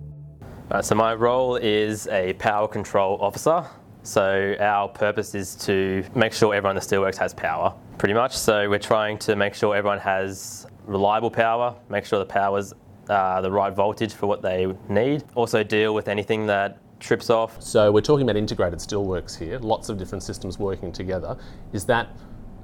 Uh, 0.71 0.83
so 0.83 0.95
my 0.95 1.15
role 1.15 1.57
is 1.57 2.09
a 2.09 2.33
power 2.35 2.67
control 2.67 3.19
officer. 3.21 3.65
So 4.09 4.57
our 4.59 4.89
purpose 4.89 5.35
is 5.35 5.55
to 5.67 6.03
make 6.15 6.33
sure 6.33 6.55
everyone 6.55 6.79
in 6.79 6.81
the 6.81 6.87
steelworks 6.97 7.19
has 7.19 7.35
power, 7.35 7.75
pretty 7.99 8.15
much. 8.15 8.35
So 8.35 8.67
we're 8.67 8.79
trying 8.79 9.19
to 9.19 9.37
make 9.37 9.53
sure 9.53 9.77
everyone 9.77 9.99
has 9.99 10.67
reliable 10.87 11.31
power, 11.31 11.75
make 11.91 12.07
sure 12.07 12.19
the 12.19 12.25
power's 12.25 12.73
uh, 13.11 13.43
the 13.43 13.51
right 13.51 13.75
voltage 13.75 14.15
for 14.15 14.27
what 14.27 14.41
they 14.41 14.67
need. 14.89 15.25
Also 15.35 15.63
deal 15.63 15.93
with 15.93 16.09
anything 16.09 16.47
that 16.47 16.79
trips 17.01 17.29
off. 17.29 17.63
So 17.63 17.93
we're 17.93 18.01
talking 18.01 18.25
about 18.25 18.39
integrated 18.39 18.79
steelworks 18.79 19.39
here, 19.39 19.59
lots 19.59 19.91
of 19.91 19.99
different 19.99 20.23
systems 20.23 20.59
working 20.59 20.91
together. 20.91 21.37
Is 21.75 21.85
that 21.85 22.09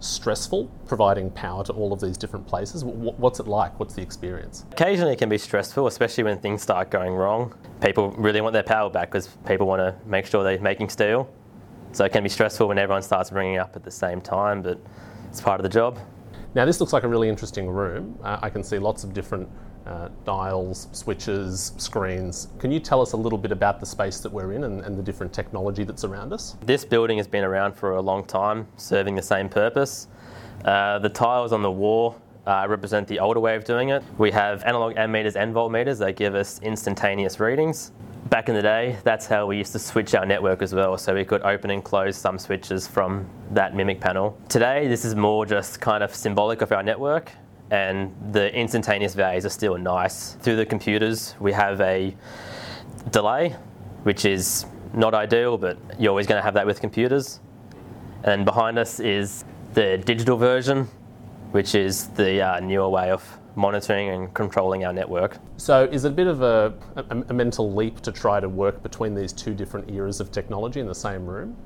stressful 0.00 0.70
providing 0.87 1.31
power 1.31 1.64
to 1.64 1.73
all 1.73 1.93
of 1.93 2.00
these 2.00 2.17
different 2.17 2.46
places? 2.46 2.85
What's 2.85 3.41
it 3.41 3.46
like? 3.46 3.79
What's 3.79 3.94
the 3.94 4.02
experience? 4.02 4.65
Occasionally 4.72 5.13
it 5.13 5.19
can 5.19 5.29
be 5.29 5.39
stressful, 5.39 5.86
especially 5.86 6.24
when 6.24 6.39
things 6.39 6.63
start 6.63 6.91
going 6.91 7.15
wrong. 7.15 7.55
People 7.81 8.10
really 8.13 8.41
want 8.41 8.53
their 8.53 8.63
power 8.63 8.91
back 8.91 9.10
because 9.10 9.29
people 9.46 9.67
want 9.67 9.81
to 9.81 9.94
make 10.08 10.27
sure 10.27 10.44
they're 10.44 10.58
making 10.60 10.89
steel. 10.89 11.29
So 11.93 12.05
it 12.05 12.13
can 12.13 12.22
be 12.22 12.29
stressful 12.29 12.67
when 12.69 12.79
everyone 12.79 13.03
starts 13.03 13.31
ringing 13.31 13.58
up 13.58 13.77
at 13.77 13.84
the 13.84 13.91
same 13.91 14.20
time, 14.20 14.63
but 14.63 14.81
it's 15.29 15.41
part 15.41 15.60
of 15.60 15.63
the 15.63 15.69
job. 15.69 15.98
Now 16.55 16.65
this 16.65 16.81
looks 16.81 16.93
like 16.93 17.05
a 17.05 17.08
really 17.08 17.29
interesting 17.29 17.69
room. 17.69 18.19
Uh, 18.22 18.39
I 18.43 18.51
can 18.51 18.63
see 18.63 18.79
lots 18.79 19.05
of 19.05 19.13
different 19.13 19.48
uh, 19.86 20.08
dials, 20.24 20.88
switches, 20.93 21.72
screens. 21.76 22.48
Can 22.58 22.72
you 22.72 22.81
tell 22.81 23.03
us 23.03 23.12
a 23.12 23.17
little 23.17 23.38
bit 23.38 23.53
about 23.53 23.81
the 23.81 23.86
space 23.86 24.20
that 24.20 24.32
we're 24.32 24.53
in 24.53 24.64
and, 24.64 24.81
and, 24.81 24.96
the 24.96 25.03
different 25.03 25.32
technology 25.32 25.84
that's 25.84 26.05
around 26.05 26.32
us? 26.32 26.56
This 26.64 26.84
building 26.84 27.19
has 27.19 27.26
been 27.26 27.44
around 27.44 27.74
for 27.74 27.96
a 27.96 28.00
long 28.00 28.24
time, 28.24 28.67
serving 28.76 29.14
the 29.14 29.22
same 29.22 29.48
purpose. 29.48 30.08
Uh, 30.64 30.98
the 31.00 31.08
tiles 31.08 31.53
on 31.53 31.62
the 31.62 31.70
wall 31.70 32.20
uh, 32.46 32.67
represent 32.69 33.06
the 33.08 33.19
older 33.19 33.41
way 33.41 33.56
of 33.56 33.64
doing 33.64 33.91
it. 33.91 34.03
We 34.19 34.31
have 34.31 34.62
analog 34.64 34.94
ammeters 34.94 35.36
and 35.36 35.55
voltmeters 35.55 35.98
that 35.98 36.17
give 36.17 36.34
us 36.34 36.60
instantaneous 36.62 37.41
readings. 37.41 37.93
Back 38.31 38.48
in 38.48 38.55
the 38.55 38.62
day, 38.62 38.96
that's 39.05 39.26
how 39.26 39.46
we 39.46 39.58
used 39.58 39.72
to 39.72 39.79
switch 39.79 40.14
our 40.14 40.24
network 40.24 40.62
as 40.62 40.74
well, 40.74 40.96
so 40.96 41.14
we 41.14 41.26
could 41.26 41.43
open 41.43 41.70
and 41.70 41.84
close 41.84 42.17
some 42.17 42.38
switches 42.38 42.86
from 42.86 43.29
that 43.50 43.76
mimic 43.76 44.00
panel. 44.00 44.38
Today, 44.48 44.88
this 44.88 45.05
is 45.05 45.14
more 45.14 45.44
just 45.44 45.81
kind 45.81 46.03
of 46.03 46.14
symbolic 46.14 46.62
of 46.62 46.72
our 46.72 46.82
network 46.82 47.32
and 47.70 48.14
the 48.32 48.54
instantaneous 48.54 49.14
values 49.14 49.44
are 49.44 49.50
still 49.50 49.76
nice. 49.76 50.34
Through 50.34 50.56
the 50.56 50.66
computers, 50.66 51.34
we 51.40 51.52
have 51.52 51.80
a 51.80 52.14
delay, 53.10 53.56
which 54.02 54.24
is 54.24 54.66
not 54.92 55.14
ideal, 55.14 55.58
but 55.58 55.78
you're 55.98 56.10
always 56.10 56.26
going 56.26 56.38
to 56.38 56.42
have 56.42 56.54
that 56.54 56.66
with 56.66 56.80
computers. 56.80 57.40
And 58.22 58.44
behind 58.44 58.78
us 58.78 59.00
is 59.00 59.44
the 59.74 59.98
digital 59.98 60.36
version, 60.36 60.88
which 61.50 61.74
is 61.74 62.08
the 62.08 62.40
uh, 62.40 62.60
newer 62.60 62.88
way 62.88 63.10
of 63.10 63.38
monitoring 63.56 64.08
and 64.08 64.34
controlling 64.34 64.84
our 64.84 64.92
network. 64.92 65.38
So, 65.56 65.84
is 65.84 66.04
it 66.04 66.08
a 66.08 66.14
bit 66.14 66.26
of 66.26 66.42
a, 66.42 66.74
a, 66.96 67.24
a, 67.28 67.34
mental 67.34 67.72
leap 67.72 68.00
to 68.00 68.12
try 68.12 68.40
to 68.40 68.48
work 68.48 68.82
between 68.82 69.14
these 69.14 69.32
two 69.32 69.54
different 69.54 69.90
eras 69.90 70.20
of 70.20 70.32
technology 70.32 70.80
in 70.80 70.86
the 70.86 70.94
same 70.94 71.24
room? 71.26 71.56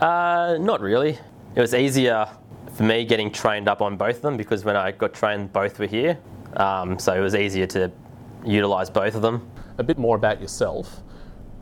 Uh, 0.00 0.56
not 0.60 0.80
really. 0.80 1.18
It 1.54 1.60
was 1.60 1.74
easier 1.74 2.28
for 2.76 2.82
me 2.82 3.04
getting 3.04 3.30
trained 3.30 3.68
up 3.68 3.80
on 3.80 3.96
both 3.96 4.16
of 4.16 4.22
them 4.22 4.36
because 4.36 4.64
when 4.64 4.76
I 4.76 4.92
got 4.92 5.14
trained, 5.14 5.52
both 5.52 5.78
were 5.78 5.86
here. 5.86 6.18
Um, 6.56 6.98
so 6.98 7.14
it 7.14 7.20
was 7.20 7.34
easier 7.34 7.66
to 7.68 7.90
utilise 8.44 8.90
both 8.90 9.14
of 9.14 9.22
them. 9.22 9.50
A 9.78 9.82
bit 9.82 9.98
more 9.98 10.16
about 10.16 10.40
yourself. 10.40 11.02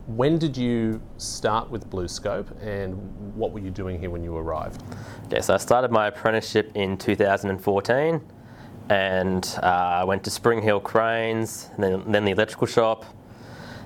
When 0.07 0.37
did 0.37 0.55
you 0.55 1.01
start 1.17 1.71
with 1.71 1.89
BlueScope 1.89 2.51
and 2.61 2.93
what 3.35 3.51
were 3.53 3.59
you 3.61 3.71
doing 3.71 3.99
here 3.99 4.09
when 4.09 4.23
you 4.23 4.35
arrived? 4.35 4.83
Okay, 5.25 5.41
so 5.41 5.53
I 5.53 5.57
started 5.57 5.89
my 5.89 6.07
apprenticeship 6.07 6.71
in 6.75 6.97
2014 6.97 8.21
and 8.89 9.59
uh, 9.63 9.65
I 9.65 10.03
went 10.03 10.23
to 10.25 10.29
Spring 10.29 10.61
Hill 10.61 10.79
Cranes, 10.79 11.69
then, 11.79 12.03
then 12.11 12.25
the 12.25 12.31
electrical 12.31 12.67
shop. 12.67 13.05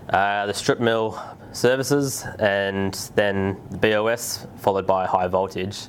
uh, 0.09 0.45
the 0.47 0.53
strip 0.53 0.79
mill 0.79 1.21
services, 1.51 2.25
and 2.39 2.93
then 3.15 3.57
the 3.69 3.77
BOS, 3.77 4.47
followed 4.57 4.87
by 4.87 5.05
high 5.05 5.27
voltage. 5.27 5.87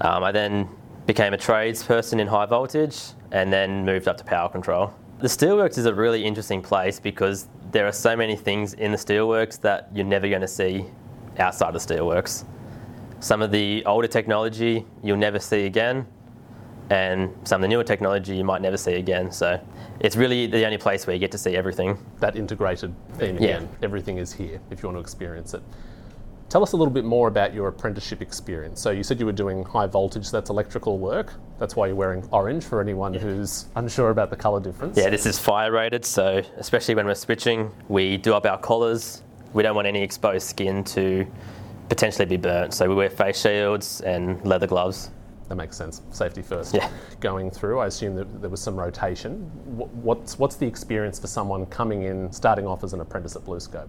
Um, 0.00 0.22
I 0.22 0.32
then 0.32 0.68
became 1.06 1.34
a 1.34 1.38
tradesperson 1.38 2.20
in 2.20 2.26
high 2.26 2.46
voltage 2.46 3.00
and 3.32 3.52
then 3.52 3.84
moved 3.84 4.08
up 4.08 4.16
to 4.18 4.24
power 4.24 4.48
control. 4.48 4.92
The 5.20 5.28
steelworks 5.28 5.78
is 5.78 5.86
a 5.86 5.94
really 5.94 6.24
interesting 6.24 6.62
place 6.62 7.00
because 7.00 7.48
there 7.72 7.86
are 7.86 7.92
so 7.92 8.16
many 8.16 8.36
things 8.36 8.74
in 8.74 8.92
the 8.92 8.98
steelworks 8.98 9.60
that 9.62 9.88
you're 9.92 10.06
never 10.06 10.28
going 10.28 10.42
to 10.42 10.48
see 10.48 10.84
outside 11.38 11.74
the 11.74 11.78
steelworks. 11.78 12.44
Some 13.20 13.42
of 13.42 13.50
the 13.50 13.84
older 13.84 14.06
technology 14.06 14.86
you'll 15.02 15.16
never 15.16 15.40
see 15.40 15.66
again, 15.66 16.06
and 16.90 17.34
some 17.44 17.60
of 17.60 17.62
the 17.62 17.68
newer 17.68 17.84
technology 17.84 18.36
you 18.36 18.44
might 18.44 18.62
never 18.62 18.76
see 18.76 18.94
again. 18.94 19.32
So 19.32 19.60
it's 20.00 20.14
really 20.14 20.46
the 20.46 20.64
only 20.64 20.78
place 20.78 21.06
where 21.06 21.14
you 21.14 21.20
get 21.20 21.32
to 21.32 21.38
see 21.38 21.56
everything. 21.56 21.98
That 22.20 22.36
integrated 22.36 22.94
theme 23.14 23.36
Yeah. 23.36 23.56
again. 23.56 23.68
Everything 23.82 24.18
is 24.18 24.32
here 24.32 24.60
if 24.70 24.82
you 24.82 24.88
want 24.88 24.96
to 24.96 25.00
experience 25.00 25.52
it. 25.52 25.62
Tell 26.48 26.62
us 26.62 26.72
a 26.72 26.76
little 26.78 26.92
bit 26.92 27.04
more 27.04 27.28
about 27.28 27.52
your 27.52 27.68
apprenticeship 27.68 28.22
experience. 28.22 28.80
So 28.80 28.90
you 28.90 29.02
said 29.02 29.20
you 29.20 29.26
were 29.26 29.32
doing 29.32 29.64
high 29.64 29.86
voltage, 29.86 30.30
that's 30.30 30.48
electrical 30.48 30.98
work. 30.98 31.34
That's 31.58 31.76
why 31.76 31.88
you're 31.88 31.96
wearing 31.96 32.26
orange 32.32 32.64
for 32.64 32.80
anyone 32.80 33.12
who's 33.12 33.66
unsure 33.76 34.08
about 34.08 34.30
the 34.30 34.36
colour 34.36 34.58
difference. 34.58 34.96
Yeah, 34.96 35.10
this 35.10 35.26
is 35.26 35.38
fire 35.38 35.70
rated, 35.70 36.06
so 36.06 36.42
especially 36.56 36.94
when 36.94 37.04
we're 37.04 37.14
switching, 37.14 37.70
we 37.88 38.16
do 38.16 38.32
up 38.32 38.46
our 38.46 38.56
collars. 38.56 39.22
We 39.52 39.62
don't 39.62 39.76
want 39.76 39.88
any 39.88 40.02
exposed 40.02 40.46
skin 40.46 40.84
to 40.84 41.26
potentially 41.90 42.24
be 42.24 42.38
burnt, 42.38 42.72
so 42.72 42.88
we 42.88 42.94
wear 42.94 43.10
face 43.10 43.42
shields 43.42 44.00
and 44.00 44.42
leather 44.46 44.66
gloves. 44.66 45.10
That 45.50 45.56
makes 45.56 45.76
sense. 45.76 46.00
Safety 46.12 46.40
first. 46.40 46.74
Yeah. 46.74 46.90
Going 47.20 47.50
through, 47.50 47.80
I 47.80 47.86
assume 47.86 48.14
that 48.16 48.40
there 48.40 48.50
was 48.50 48.60
some 48.60 48.76
rotation. 48.76 49.50
What's, 49.74 50.38
what's 50.38 50.56
the 50.56 50.66
experience 50.66 51.18
for 51.18 51.26
someone 51.26 51.66
coming 51.66 52.04
in, 52.04 52.32
starting 52.32 52.66
off 52.66 52.84
as 52.84 52.94
an 52.94 53.00
apprentice 53.00 53.36
at 53.36 53.42
BlueScope? 53.42 53.88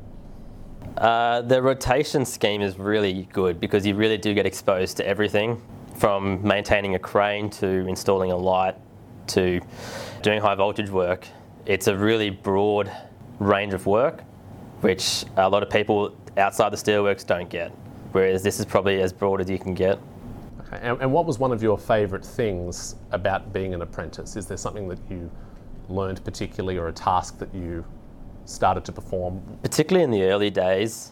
Uh, 0.99 1.41
the 1.43 1.61
rotation 1.61 2.25
scheme 2.25 2.61
is 2.61 2.77
really 2.77 3.25
good 3.31 3.57
because 3.57 3.85
you 3.85 3.95
really 3.95 4.17
do 4.17 4.33
get 4.33 4.45
exposed 4.45 4.97
to 4.97 5.07
everything 5.07 5.61
from 5.95 6.45
maintaining 6.45 6.95
a 6.95 6.99
crane 6.99 7.49
to 7.49 7.87
installing 7.87 8.33
a 8.33 8.35
light 8.35 8.75
to 9.27 9.61
doing 10.21 10.41
high 10.41 10.55
voltage 10.55 10.89
work. 10.89 11.25
It's 11.65 11.87
a 11.87 11.95
really 11.95 12.29
broad 12.29 12.91
range 13.39 13.73
of 13.73 13.85
work, 13.85 14.23
which 14.81 15.23
a 15.37 15.49
lot 15.49 15.63
of 15.63 15.69
people 15.69 16.17
outside 16.35 16.73
the 16.73 16.77
steelworks 16.77 17.25
don't 17.25 17.49
get. 17.49 17.71
Whereas 18.11 18.43
this 18.43 18.59
is 18.59 18.65
probably 18.65 19.01
as 19.01 19.13
broad 19.13 19.39
as 19.39 19.49
you 19.49 19.57
can 19.57 19.73
get. 19.73 19.99
Okay. 20.61 20.79
And, 20.81 21.01
and 21.01 21.13
what 21.13 21.25
was 21.25 21.39
one 21.39 21.53
of 21.53 21.63
your 21.63 21.77
favourite 21.77 22.25
things 22.25 22.95
about 23.11 23.53
being 23.53 23.73
an 23.73 23.81
apprentice? 23.83 24.35
Is 24.35 24.47
there 24.47 24.57
something 24.57 24.89
that 24.89 24.99
you 25.09 25.31
learned 25.87 26.21
particularly 26.25 26.77
or 26.77 26.89
a 26.89 26.93
task 26.93 27.37
that 27.37 27.53
you 27.55 27.85
started 28.49 28.85
to 28.85 28.91
perform? 28.91 29.41
particularly 29.61 30.03
in 30.03 30.11
the 30.11 30.23
early 30.23 30.49
days, 30.49 31.11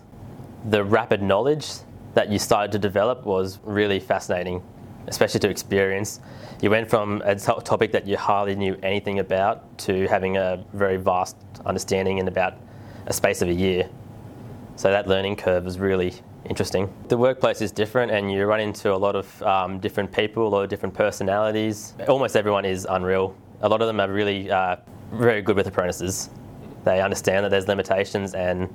the 0.70 0.84
rapid 0.84 1.22
knowledge 1.22 1.68
that 2.14 2.30
you 2.30 2.40
started 2.40 2.72
to 2.72 2.80
develop 2.80 3.26
was 3.26 3.60
really 3.64 4.00
fascinating, 4.00 4.64
especially 5.08 5.40
to 5.40 5.50
experience. 5.50 6.20
You 6.62 6.72
went 6.72 6.90
from 6.90 7.22
a 7.24 7.36
topic 7.36 7.92
that 7.92 8.08
you 8.08 8.18
hardly 8.18 8.56
knew 8.56 8.78
anything 8.82 9.20
about 9.20 9.78
to 9.80 10.08
having 10.08 10.38
a 10.38 10.64
very 10.74 10.98
vast 10.98 11.36
understanding 11.66 12.18
in 12.18 12.28
about 12.28 12.56
a 13.06 13.14
space 13.14 13.42
of 13.42 13.50
a 13.50 13.54
year. 13.54 13.90
So 14.76 14.90
that 14.90 15.08
learning 15.08 15.36
curve 15.36 15.66
was 15.66 15.80
really 15.80 16.14
interesting. 16.46 16.92
The 17.08 17.18
workplace 17.18 17.62
is 17.62 17.72
different, 17.72 18.12
and 18.12 18.32
you 18.32 18.46
run 18.46 18.60
into 18.60 18.94
a 18.94 18.98
lot 18.98 19.16
of 19.16 19.42
um, 19.44 19.80
different 19.80 20.12
people, 20.12 20.48
a 20.48 20.50
lot 20.50 20.64
of 20.64 20.70
different 20.70 20.96
personalities. 20.96 21.94
Almost 22.08 22.36
everyone 22.36 22.66
is 22.66 22.88
unreal. 22.90 23.36
A 23.62 23.70
lot 23.70 23.82
of 23.82 23.88
them 23.88 24.00
are 24.00 24.12
really 24.12 24.50
uh, 24.50 24.78
very 25.14 25.42
good 25.42 25.56
with 25.56 25.68
apprentices. 25.68 26.30
They 26.88 27.02
understand 27.02 27.44
that 27.44 27.50
there's 27.50 27.68
limitations 27.68 28.34
and 28.34 28.74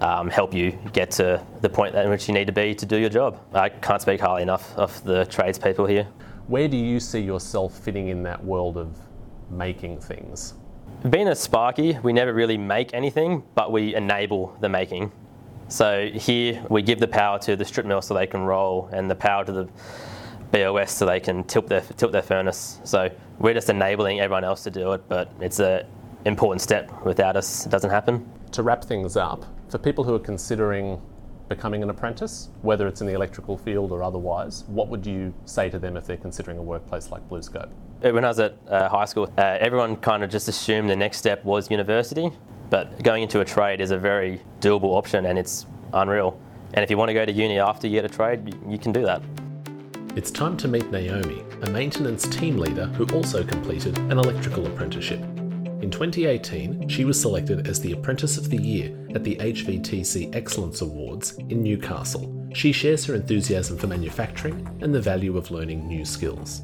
um, 0.00 0.30
help 0.30 0.54
you 0.54 0.78
get 0.92 1.10
to 1.12 1.44
the 1.60 1.68
point 1.68 1.92
in 1.96 2.08
which 2.08 2.28
you 2.28 2.34
need 2.34 2.46
to 2.46 2.52
be 2.52 2.72
to 2.72 2.86
do 2.86 2.96
your 2.96 3.10
job. 3.10 3.40
I 3.52 3.68
can't 3.68 4.00
speak 4.00 4.20
highly 4.20 4.42
enough 4.42 4.72
of 4.76 5.02
the 5.02 5.24
tradespeople 5.24 5.86
here. 5.86 6.06
Where 6.46 6.68
do 6.68 6.76
you 6.76 7.00
see 7.00 7.18
yourself 7.18 7.76
fitting 7.76 8.08
in 8.08 8.22
that 8.22 8.44
world 8.44 8.76
of 8.76 8.96
making 9.50 9.98
things? 9.98 10.54
Being 11.10 11.26
a 11.26 11.34
Sparky, 11.34 11.98
we 12.04 12.12
never 12.12 12.32
really 12.32 12.56
make 12.56 12.94
anything, 12.94 13.42
but 13.56 13.72
we 13.72 13.96
enable 13.96 14.56
the 14.60 14.68
making. 14.68 15.10
So 15.66 16.10
here 16.14 16.64
we 16.70 16.82
give 16.82 17.00
the 17.00 17.08
power 17.08 17.40
to 17.40 17.56
the 17.56 17.64
strip 17.64 17.86
mill 17.86 18.02
so 18.02 18.14
they 18.14 18.28
can 18.28 18.42
roll, 18.42 18.88
and 18.92 19.10
the 19.10 19.16
power 19.16 19.44
to 19.44 19.50
the 19.50 19.68
BOS 20.52 20.92
so 20.92 21.06
they 21.06 21.18
can 21.18 21.42
tilt 21.42 21.66
their 21.66 21.80
tilt 21.80 22.12
their 22.12 22.22
furnace. 22.22 22.78
So 22.84 23.10
we're 23.40 23.54
just 23.54 23.68
enabling 23.68 24.20
everyone 24.20 24.44
else 24.44 24.62
to 24.62 24.70
do 24.70 24.92
it, 24.92 25.08
but 25.08 25.32
it's 25.40 25.58
a 25.58 25.86
important 26.24 26.60
step. 26.60 26.90
Without 27.04 27.36
us, 27.36 27.66
it 27.66 27.70
doesn't 27.70 27.90
happen. 27.90 28.28
To 28.52 28.62
wrap 28.62 28.84
things 28.84 29.16
up, 29.16 29.44
for 29.68 29.78
people 29.78 30.04
who 30.04 30.14
are 30.14 30.20
considering 30.20 31.00
becoming 31.48 31.82
an 31.82 31.90
apprentice, 31.90 32.48
whether 32.62 32.86
it's 32.86 33.00
in 33.00 33.06
the 33.06 33.12
electrical 33.12 33.58
field 33.58 33.92
or 33.92 34.02
otherwise, 34.02 34.64
what 34.68 34.88
would 34.88 35.06
you 35.06 35.34
say 35.44 35.68
to 35.68 35.78
them 35.78 35.96
if 35.96 36.06
they're 36.06 36.16
considering 36.16 36.58
a 36.58 36.62
workplace 36.62 37.10
like 37.10 37.26
BlueScope? 37.28 37.68
When 38.00 38.24
I 38.24 38.28
was 38.28 38.40
at 38.40 38.56
uh, 38.68 38.88
high 38.88 39.04
school, 39.04 39.32
uh, 39.36 39.58
everyone 39.60 39.96
kind 39.96 40.24
of 40.24 40.30
just 40.30 40.48
assumed 40.48 40.88
the 40.88 40.96
next 40.96 41.18
step 41.18 41.44
was 41.44 41.70
university, 41.70 42.30
but 42.70 43.02
going 43.02 43.22
into 43.22 43.40
a 43.40 43.44
trade 43.44 43.80
is 43.80 43.90
a 43.90 43.98
very 43.98 44.40
doable 44.60 44.94
option 44.94 45.26
and 45.26 45.38
it's 45.38 45.66
unreal. 45.92 46.40
And 46.74 46.82
if 46.82 46.90
you 46.90 46.96
want 46.96 47.10
to 47.10 47.14
go 47.14 47.26
to 47.26 47.32
uni 47.32 47.58
after 47.58 47.86
you 47.86 48.00
get 48.00 48.04
a 48.10 48.14
trade, 48.14 48.48
you, 48.48 48.72
you 48.72 48.78
can 48.78 48.92
do 48.92 49.02
that. 49.02 49.22
It's 50.16 50.30
time 50.30 50.56
to 50.58 50.68
meet 50.68 50.90
Naomi, 50.90 51.44
a 51.62 51.70
maintenance 51.70 52.26
team 52.28 52.56
leader 52.56 52.86
who 52.86 53.06
also 53.14 53.44
completed 53.44 53.96
an 53.98 54.18
electrical 54.18 54.66
apprenticeship. 54.66 55.22
In 55.82 55.90
2018, 55.90 56.88
she 56.88 57.04
was 57.04 57.20
selected 57.20 57.66
as 57.66 57.80
the 57.80 57.90
Apprentice 57.90 58.38
of 58.38 58.48
the 58.48 58.56
Year 58.56 58.96
at 59.16 59.24
the 59.24 59.34
HVTC 59.34 60.32
Excellence 60.32 60.80
Awards 60.80 61.32
in 61.48 61.64
Newcastle. 61.64 62.48
She 62.54 62.70
shares 62.70 63.04
her 63.06 63.16
enthusiasm 63.16 63.76
for 63.76 63.88
manufacturing 63.88 64.64
and 64.80 64.94
the 64.94 65.00
value 65.00 65.36
of 65.36 65.50
learning 65.50 65.88
new 65.88 66.04
skills. 66.04 66.62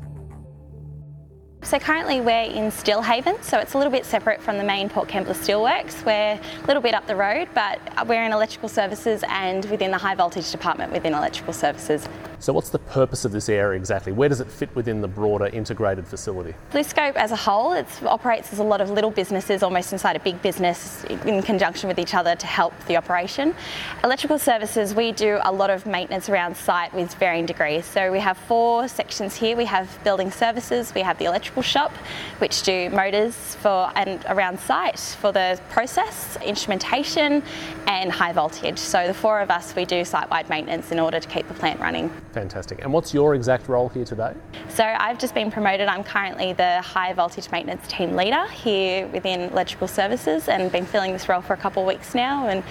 So 1.62 1.78
currently 1.78 2.20
we're 2.20 2.44
in 2.44 2.70
Steelhaven, 2.70 3.42
so 3.42 3.58
it's 3.58 3.74
a 3.74 3.78
little 3.78 3.90
bit 3.90 4.06
separate 4.06 4.40
from 4.40 4.58
the 4.58 4.64
main 4.64 4.88
Port 4.88 5.08
Kembla 5.08 5.34
Steelworks. 5.34 6.04
We're 6.06 6.40
a 6.40 6.66
little 6.66 6.80
bit 6.80 6.94
up 6.94 7.06
the 7.06 7.16
road, 7.16 7.48
but 7.52 7.80
we're 8.06 8.24
in 8.24 8.32
electrical 8.32 8.68
services 8.68 9.22
and 9.28 9.64
within 9.66 9.90
the 9.90 9.98
high 9.98 10.14
voltage 10.14 10.50
department 10.50 10.92
within 10.92 11.14
electrical 11.14 11.52
services. 11.52 12.08
So, 12.40 12.52
what's 12.52 12.70
the 12.70 12.78
purpose 12.78 13.24
of 13.24 13.32
this 13.32 13.48
area 13.48 13.76
exactly? 13.76 14.12
Where 14.12 14.28
does 14.28 14.40
it 14.40 14.46
fit 14.46 14.74
within 14.76 15.00
the 15.00 15.08
broader 15.08 15.46
integrated 15.46 16.06
facility? 16.06 16.54
BlueScope 16.72 17.16
as 17.16 17.32
a 17.32 17.36
whole, 17.36 17.72
it 17.72 17.86
operates 18.04 18.52
as 18.52 18.60
a 18.60 18.64
lot 18.64 18.80
of 18.80 18.90
little 18.90 19.10
businesses 19.10 19.64
almost 19.64 19.92
inside 19.92 20.14
a 20.14 20.20
big 20.20 20.40
business 20.40 21.02
in 21.04 21.42
conjunction 21.42 21.88
with 21.88 21.98
each 21.98 22.14
other 22.14 22.36
to 22.36 22.46
help 22.46 22.72
the 22.86 22.96
operation. 22.96 23.56
Electrical 24.04 24.38
services, 24.38 24.94
we 24.94 25.10
do 25.10 25.40
a 25.42 25.52
lot 25.52 25.68
of 25.68 25.84
maintenance 25.84 26.28
around 26.28 26.56
site 26.56 26.94
with 26.94 27.12
varying 27.14 27.44
degrees. 27.44 27.84
So 27.84 28.12
we 28.12 28.20
have 28.20 28.38
four 28.38 28.86
sections 28.86 29.34
here. 29.34 29.56
We 29.56 29.64
have 29.64 29.98
building 30.04 30.30
services, 30.30 30.94
we 30.94 31.00
have 31.00 31.18
the 31.18 31.24
electrical 31.24 31.47
shop, 31.62 31.92
which 32.38 32.62
do 32.62 32.90
motors 32.90 33.54
for 33.56 33.90
and 33.94 34.24
around 34.28 34.58
site 34.60 34.98
for 34.98 35.32
the 35.32 35.60
process, 35.70 36.36
instrumentation 36.44 37.42
and 37.86 38.12
high 38.12 38.32
voltage. 38.32 38.78
So 38.78 39.06
the 39.06 39.14
four 39.14 39.40
of 39.40 39.50
us, 39.50 39.74
we 39.74 39.84
do 39.84 40.04
site-wide 40.04 40.48
maintenance 40.48 40.92
in 40.92 41.00
order 41.00 41.20
to 41.20 41.28
keep 41.28 41.48
the 41.48 41.54
plant 41.54 41.80
running. 41.80 42.10
Fantastic. 42.32 42.82
And 42.82 42.92
what's 42.92 43.12
your 43.12 43.34
exact 43.34 43.68
role 43.68 43.88
here 43.88 44.04
today? 44.04 44.34
So 44.68 44.84
I've 44.84 45.18
just 45.18 45.34
been 45.34 45.50
promoted. 45.50 45.88
I'm 45.88 46.04
currently 46.04 46.52
the 46.52 46.80
high 46.82 47.12
voltage 47.12 47.50
maintenance 47.50 47.86
team 47.88 48.14
leader 48.14 48.46
here 48.48 49.06
within 49.08 49.40
electrical 49.50 49.88
services 49.88 50.48
and 50.48 50.70
been 50.70 50.86
filling 50.86 51.12
this 51.12 51.28
role 51.28 51.40
for 51.40 51.54
a 51.54 51.56
couple 51.56 51.82
of 51.82 51.88
weeks 51.88 52.14
now 52.14 52.48
and 52.48 52.62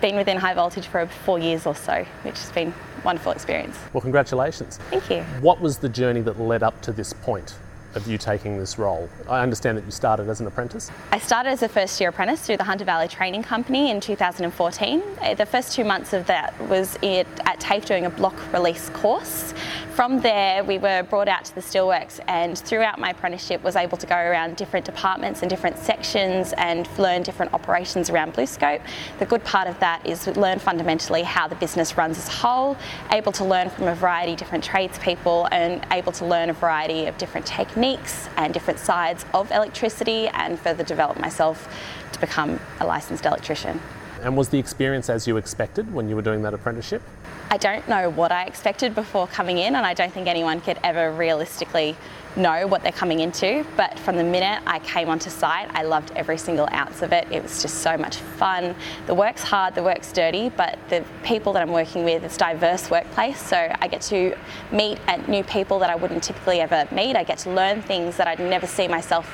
been 0.00 0.16
within 0.16 0.36
high 0.36 0.54
voltage 0.54 0.86
for 0.86 1.06
four 1.06 1.38
years 1.38 1.66
or 1.66 1.74
so, 1.74 2.04
which 2.22 2.38
has 2.38 2.52
been 2.52 2.68
a 2.68 3.04
wonderful 3.04 3.32
experience. 3.32 3.76
Well, 3.92 4.00
congratulations. 4.00 4.78
Thank 4.90 5.10
you. 5.10 5.22
What 5.40 5.60
was 5.60 5.78
the 5.78 5.88
journey 5.88 6.20
that 6.20 6.40
led 6.40 6.62
up 6.62 6.80
to 6.82 6.92
this 6.92 7.12
point 7.12 7.58
of 7.94 8.06
you 8.06 8.18
taking 8.18 8.58
this 8.58 8.78
role? 8.78 9.08
I 9.28 9.40
understand 9.42 9.78
that 9.78 9.84
you 9.84 9.90
started 9.90 10.28
as 10.28 10.40
an 10.40 10.46
apprentice. 10.46 10.90
I 11.12 11.18
started 11.18 11.50
as 11.50 11.62
a 11.62 11.68
first 11.68 12.00
year 12.00 12.10
apprentice 12.10 12.42
through 12.46 12.58
the 12.58 12.64
Hunter 12.64 12.84
Valley 12.84 13.08
Training 13.08 13.42
Company 13.42 13.90
in 13.90 14.00
2014. 14.00 15.02
Uh, 15.20 15.34
The 15.34 15.46
first 15.46 15.72
two 15.74 15.84
months 15.84 16.12
of 16.12 16.26
that 16.26 16.58
was 16.68 16.96
at 17.02 17.60
TAFE 17.60 17.84
doing 17.86 18.06
a 18.06 18.10
block 18.10 18.36
release 18.52 18.90
course. 18.90 19.54
From 19.98 20.20
there, 20.20 20.62
we 20.62 20.78
were 20.78 21.02
brought 21.02 21.26
out 21.26 21.44
to 21.46 21.54
the 21.56 21.60
steelworks, 21.60 22.20
and 22.28 22.56
throughout 22.56 23.00
my 23.00 23.10
apprenticeship, 23.10 23.64
was 23.64 23.74
able 23.74 23.96
to 23.96 24.06
go 24.06 24.14
around 24.14 24.54
different 24.54 24.86
departments 24.86 25.42
and 25.42 25.50
different 25.50 25.76
sections 25.76 26.54
and 26.56 26.88
learn 27.00 27.24
different 27.24 27.52
operations 27.52 28.08
around 28.08 28.34
BlueScope. 28.34 28.80
The 29.18 29.26
good 29.26 29.42
part 29.42 29.66
of 29.66 29.76
that 29.80 30.06
is 30.06 30.28
learn 30.36 30.60
fundamentally 30.60 31.24
how 31.24 31.48
the 31.48 31.56
business 31.56 31.96
runs 31.96 32.16
as 32.16 32.28
a 32.28 32.30
whole, 32.30 32.76
able 33.10 33.32
to 33.32 33.44
learn 33.44 33.70
from 33.70 33.88
a 33.88 33.94
variety 33.96 34.34
of 34.34 34.38
different 34.38 34.62
tradespeople, 34.62 35.48
and 35.50 35.84
able 35.90 36.12
to 36.12 36.24
learn 36.24 36.48
a 36.48 36.52
variety 36.52 37.06
of 37.06 37.18
different 37.18 37.44
techniques 37.44 38.28
and 38.36 38.54
different 38.54 38.78
sides 38.78 39.26
of 39.34 39.50
electricity, 39.50 40.28
and 40.28 40.60
further 40.60 40.84
develop 40.84 41.18
myself 41.18 41.68
to 42.12 42.20
become 42.20 42.60
a 42.78 42.86
licensed 42.86 43.26
electrician. 43.26 43.80
And 44.22 44.36
was 44.36 44.48
the 44.48 44.58
experience 44.58 45.08
as 45.08 45.26
you 45.26 45.36
expected 45.36 45.92
when 45.92 46.08
you 46.08 46.16
were 46.16 46.22
doing 46.22 46.42
that 46.42 46.54
apprenticeship? 46.54 47.02
I 47.50 47.56
don't 47.56 47.88
know 47.88 48.10
what 48.10 48.30
I 48.30 48.44
expected 48.44 48.94
before 48.94 49.26
coming 49.26 49.58
in, 49.58 49.74
and 49.74 49.86
I 49.86 49.94
don't 49.94 50.12
think 50.12 50.26
anyone 50.26 50.60
could 50.60 50.78
ever 50.82 51.10
realistically 51.12 51.96
know 52.38 52.66
what 52.66 52.82
they're 52.82 52.92
coming 52.92 53.20
into. 53.20 53.66
But 53.76 53.98
from 53.98 54.16
the 54.16 54.24
minute 54.24 54.62
I 54.66 54.78
came 54.78 55.08
onto 55.08 55.28
site, 55.28 55.68
I 55.74 55.82
loved 55.82 56.12
every 56.16 56.38
single 56.38 56.68
ounce 56.72 57.02
of 57.02 57.12
it. 57.12 57.26
It 57.30 57.42
was 57.42 57.60
just 57.60 57.78
so 57.78 57.96
much 57.96 58.16
fun. 58.16 58.74
The 59.06 59.14
work's 59.14 59.42
hard, 59.42 59.74
the 59.74 59.82
work's 59.82 60.12
dirty, 60.12 60.48
but 60.48 60.78
the 60.88 61.04
people 61.24 61.52
that 61.52 61.62
I'm 61.62 61.72
working 61.72 62.04
with, 62.04 62.24
it's 62.24 62.36
a 62.36 62.38
diverse 62.38 62.90
workplace. 62.90 63.40
So 63.40 63.74
I 63.80 63.88
get 63.88 64.02
to 64.02 64.36
meet 64.72 64.98
new 65.28 65.44
people 65.44 65.78
that 65.80 65.90
I 65.90 65.96
wouldn't 65.96 66.22
typically 66.22 66.60
ever 66.60 66.88
meet. 66.92 67.16
I 67.16 67.24
get 67.24 67.38
to 67.38 67.50
learn 67.50 67.82
things 67.82 68.16
that 68.16 68.26
I'd 68.26 68.40
never 68.40 68.66
see 68.66 68.88
myself 68.88 69.28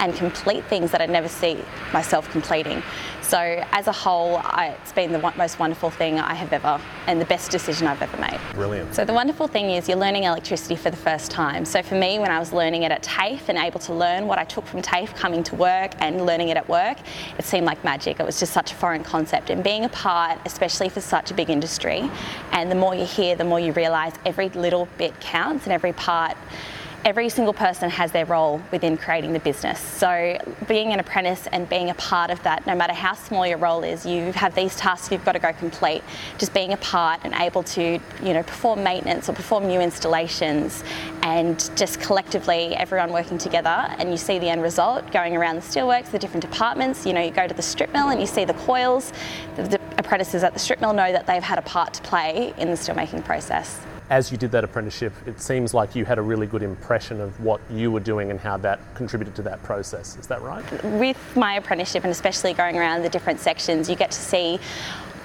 and 0.00 0.14
complete 0.14 0.64
things 0.64 0.90
that 0.90 1.00
I'd 1.00 1.10
never 1.10 1.28
see 1.28 1.58
myself 1.92 2.30
completing. 2.30 2.82
So 3.22 3.38
as 3.72 3.86
a 3.86 3.92
whole, 3.92 4.36
I, 4.36 4.76
it's 4.82 4.92
been 4.92 5.12
the 5.12 5.32
most 5.36 5.58
wonderful 5.58 5.88
thing 5.88 6.20
I 6.20 6.34
have 6.34 6.52
ever, 6.52 6.78
and 7.06 7.20
the 7.20 7.24
best 7.24 7.50
decision 7.50 7.86
I've 7.86 8.02
ever 8.02 8.16
made. 8.18 8.38
Brilliant. 8.52 8.94
So 8.94 9.04
the 9.04 9.14
wonderful 9.14 9.48
thing 9.48 9.70
is 9.70 9.88
you're 9.88 9.96
learning 9.96 10.24
electricity 10.24 10.76
for 10.76 10.90
the 10.90 10.96
first 10.96 11.30
time. 11.30 11.64
So 11.64 11.82
for 11.82 11.94
me, 11.94 12.18
when 12.18 12.30
I 12.30 12.38
was 12.38 12.43
learning 12.52 12.82
it 12.82 12.92
at 12.92 13.02
TAFE 13.02 13.48
and 13.48 13.58
able 13.58 13.80
to 13.80 13.94
learn 13.94 14.26
what 14.26 14.38
I 14.38 14.44
took 14.44 14.66
from 14.66 14.82
TAFE 14.82 15.14
coming 15.14 15.42
to 15.44 15.54
work 15.54 15.92
and 15.98 16.26
learning 16.26 16.48
it 16.48 16.56
at 16.56 16.68
work, 16.68 16.98
it 17.38 17.44
seemed 17.44 17.66
like 17.66 17.82
magic. 17.84 18.20
It 18.20 18.26
was 18.26 18.38
just 18.38 18.52
such 18.52 18.72
a 18.72 18.74
foreign 18.74 19.02
concept. 19.02 19.50
And 19.50 19.62
being 19.62 19.84
a 19.84 19.88
part, 19.88 20.38
especially 20.44 20.88
for 20.88 21.00
such 21.00 21.30
a 21.30 21.34
big 21.34 21.50
industry, 21.50 22.10
and 22.52 22.70
the 22.70 22.74
more 22.74 22.94
you 22.94 23.06
hear, 23.06 23.36
the 23.36 23.44
more 23.44 23.60
you 23.60 23.72
realise 23.72 24.14
every 24.24 24.48
little 24.50 24.88
bit 24.98 25.18
counts 25.20 25.64
and 25.64 25.72
every 25.72 25.92
part 25.92 26.36
every 27.04 27.28
single 27.28 27.52
person 27.52 27.90
has 27.90 28.12
their 28.12 28.24
role 28.24 28.62
within 28.72 28.96
creating 28.96 29.34
the 29.34 29.38
business. 29.38 29.78
So, 29.78 30.38
being 30.66 30.92
an 30.92 31.00
apprentice 31.00 31.46
and 31.48 31.68
being 31.68 31.90
a 31.90 31.94
part 31.94 32.30
of 32.30 32.42
that, 32.44 32.66
no 32.66 32.74
matter 32.74 32.94
how 32.94 33.12
small 33.12 33.46
your 33.46 33.58
role 33.58 33.84
is, 33.84 34.06
you 34.06 34.32
have 34.32 34.54
these 34.54 34.74
tasks 34.76 35.12
you've 35.12 35.24
got 35.24 35.32
to 35.32 35.38
go 35.38 35.52
complete. 35.52 36.02
Just 36.38 36.54
being 36.54 36.72
a 36.72 36.78
part 36.78 37.20
and 37.24 37.34
able 37.34 37.62
to, 37.64 38.00
you 38.22 38.32
know, 38.32 38.42
perform 38.42 38.82
maintenance 38.82 39.28
or 39.28 39.34
perform 39.34 39.66
new 39.66 39.80
installations, 39.80 40.82
and 41.22 41.70
just 41.76 42.00
collectively 42.00 42.74
everyone 42.74 43.12
working 43.12 43.36
together, 43.36 43.86
and 43.98 44.10
you 44.10 44.16
see 44.16 44.38
the 44.38 44.48
end 44.48 44.62
result 44.62 45.10
going 45.12 45.36
around 45.36 45.56
the 45.56 45.62
steelworks, 45.62 46.10
the 46.10 46.18
different 46.18 46.42
departments. 46.42 47.04
You 47.04 47.12
know, 47.12 47.20
you 47.20 47.30
go 47.30 47.46
to 47.46 47.54
the 47.54 47.62
strip 47.62 47.92
mill 47.92 48.08
and 48.08 48.20
you 48.20 48.26
see 48.26 48.44
the 48.44 48.54
coils. 48.54 49.12
The, 49.56 49.64
the 49.64 49.80
apprentices 49.98 50.42
at 50.42 50.54
the 50.54 50.58
strip 50.58 50.80
mill 50.80 50.94
know 50.94 51.12
that 51.12 51.26
they've 51.26 51.42
had 51.42 51.58
a 51.58 51.62
part 51.62 51.92
to 51.94 52.02
play 52.02 52.54
in 52.56 52.70
the 52.70 52.76
steelmaking 52.76 53.24
process 53.24 53.84
as 54.10 54.30
you 54.30 54.36
did 54.36 54.52
that 54.52 54.64
apprenticeship, 54.64 55.12
it 55.26 55.40
seems 55.40 55.72
like 55.72 55.94
you 55.94 56.04
had 56.04 56.18
a 56.18 56.22
really 56.22 56.46
good 56.46 56.62
impression 56.62 57.20
of 57.20 57.38
what 57.40 57.60
you 57.70 57.90
were 57.90 58.00
doing 58.00 58.30
and 58.30 58.38
how 58.38 58.56
that 58.58 58.78
contributed 58.94 59.34
to 59.36 59.42
that 59.42 59.62
process. 59.62 60.16
Is 60.18 60.26
that 60.26 60.42
right? 60.42 60.84
With 60.84 61.18
my 61.36 61.54
apprenticeship, 61.54 62.04
and 62.04 62.10
especially 62.10 62.52
going 62.52 62.76
around 62.76 63.02
the 63.02 63.08
different 63.08 63.40
sections, 63.40 63.88
you 63.88 63.96
get 63.96 64.10
to 64.10 64.20
see 64.20 64.60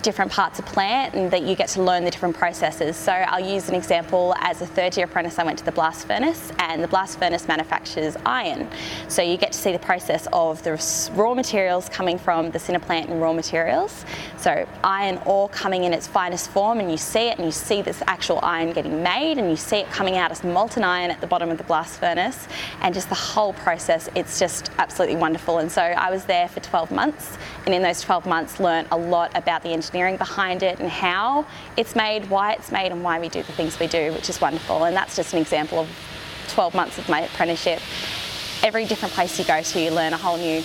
different 0.01 0.31
parts 0.31 0.59
of 0.59 0.65
plant 0.65 1.13
and 1.13 1.31
that 1.31 1.43
you 1.43 1.55
get 1.55 1.67
to 1.69 1.81
learn 1.81 2.05
the 2.05 2.11
different 2.11 2.35
processes. 2.35 2.95
So 2.95 3.11
I'll 3.11 3.45
use 3.45 3.69
an 3.69 3.75
example 3.75 4.33
as 4.39 4.61
a 4.61 4.65
third 4.65 4.95
year 4.95 5.05
apprentice 5.05 5.39
I 5.39 5.43
went 5.43 5.59
to 5.59 5.65
the 5.65 5.71
blast 5.71 6.07
furnace 6.07 6.51
and 6.59 6.83
the 6.83 6.87
blast 6.87 7.19
furnace 7.19 7.47
manufactures 7.47 8.15
iron. 8.25 8.69
So 9.07 9.21
you 9.21 9.37
get 9.37 9.51
to 9.51 9.57
see 9.57 9.71
the 9.71 9.79
process 9.79 10.27
of 10.31 10.63
the 10.63 10.81
raw 11.15 11.33
materials 11.33 11.89
coming 11.89 12.17
from 12.17 12.51
the 12.51 12.59
sinter 12.59 12.79
plant 12.81 13.09
and 13.09 13.21
raw 13.21 13.33
materials. 13.33 14.05
So 14.37 14.67
iron 14.83 15.19
ore 15.25 15.49
coming 15.49 15.83
in 15.83 15.93
its 15.93 16.07
finest 16.07 16.49
form 16.49 16.79
and 16.79 16.89
you 16.89 16.97
see 16.97 17.27
it 17.27 17.37
and 17.37 17.45
you 17.45 17.51
see 17.51 17.81
this 17.81 18.01
actual 18.07 18.39
iron 18.41 18.71
getting 18.71 19.03
made 19.03 19.37
and 19.37 19.49
you 19.49 19.57
see 19.57 19.77
it 19.77 19.89
coming 19.91 20.17
out 20.17 20.31
as 20.31 20.43
molten 20.43 20.83
iron 20.83 21.11
at 21.11 21.19
the 21.19 21.27
bottom 21.27 21.49
of 21.49 21.57
the 21.57 21.63
blast 21.65 21.99
furnace 21.99 22.47
and 22.81 22.93
just 22.93 23.09
the 23.09 23.15
whole 23.15 23.53
process 23.53 24.09
it's 24.15 24.39
just 24.39 24.71
absolutely 24.77 25.17
wonderful 25.17 25.57
and 25.59 25.71
so 25.71 25.81
I 25.81 26.09
was 26.09 26.25
there 26.25 26.47
for 26.47 26.59
12 26.61 26.91
months 26.91 27.37
and 27.65 27.75
in 27.75 27.81
those 27.81 28.01
12 28.01 28.25
months 28.25 28.59
learned 28.59 28.87
a 28.91 28.97
lot 28.97 29.31
about 29.35 29.61
the 29.61 29.69
engineering 29.69 29.88
engineering 29.89 30.17
behind 30.17 30.61
it 30.61 30.79
and 30.79 30.89
how 30.89 31.45
it's 31.75 31.95
made, 31.95 32.29
why 32.29 32.53
it's 32.53 32.71
made, 32.71 32.91
and 32.91 33.03
why 33.03 33.19
we 33.19 33.27
do 33.27 33.41
the 33.41 33.51
things 33.53 33.79
we 33.79 33.87
do, 33.87 34.13
which 34.13 34.29
is 34.29 34.39
wonderful. 34.39 34.83
And 34.83 34.95
that's 34.95 35.15
just 35.15 35.33
an 35.33 35.39
example 35.39 35.79
of 35.79 35.89
12 36.49 36.75
months 36.75 36.97
of 36.99 37.09
my 37.09 37.21
apprenticeship. 37.21 37.81
Every 38.63 38.85
different 38.85 39.13
place 39.13 39.39
you 39.39 39.45
go 39.45 39.61
to, 39.61 39.79
you 39.79 39.89
learn 39.89 40.13
a 40.13 40.17
whole 40.17 40.37
new 40.37 40.63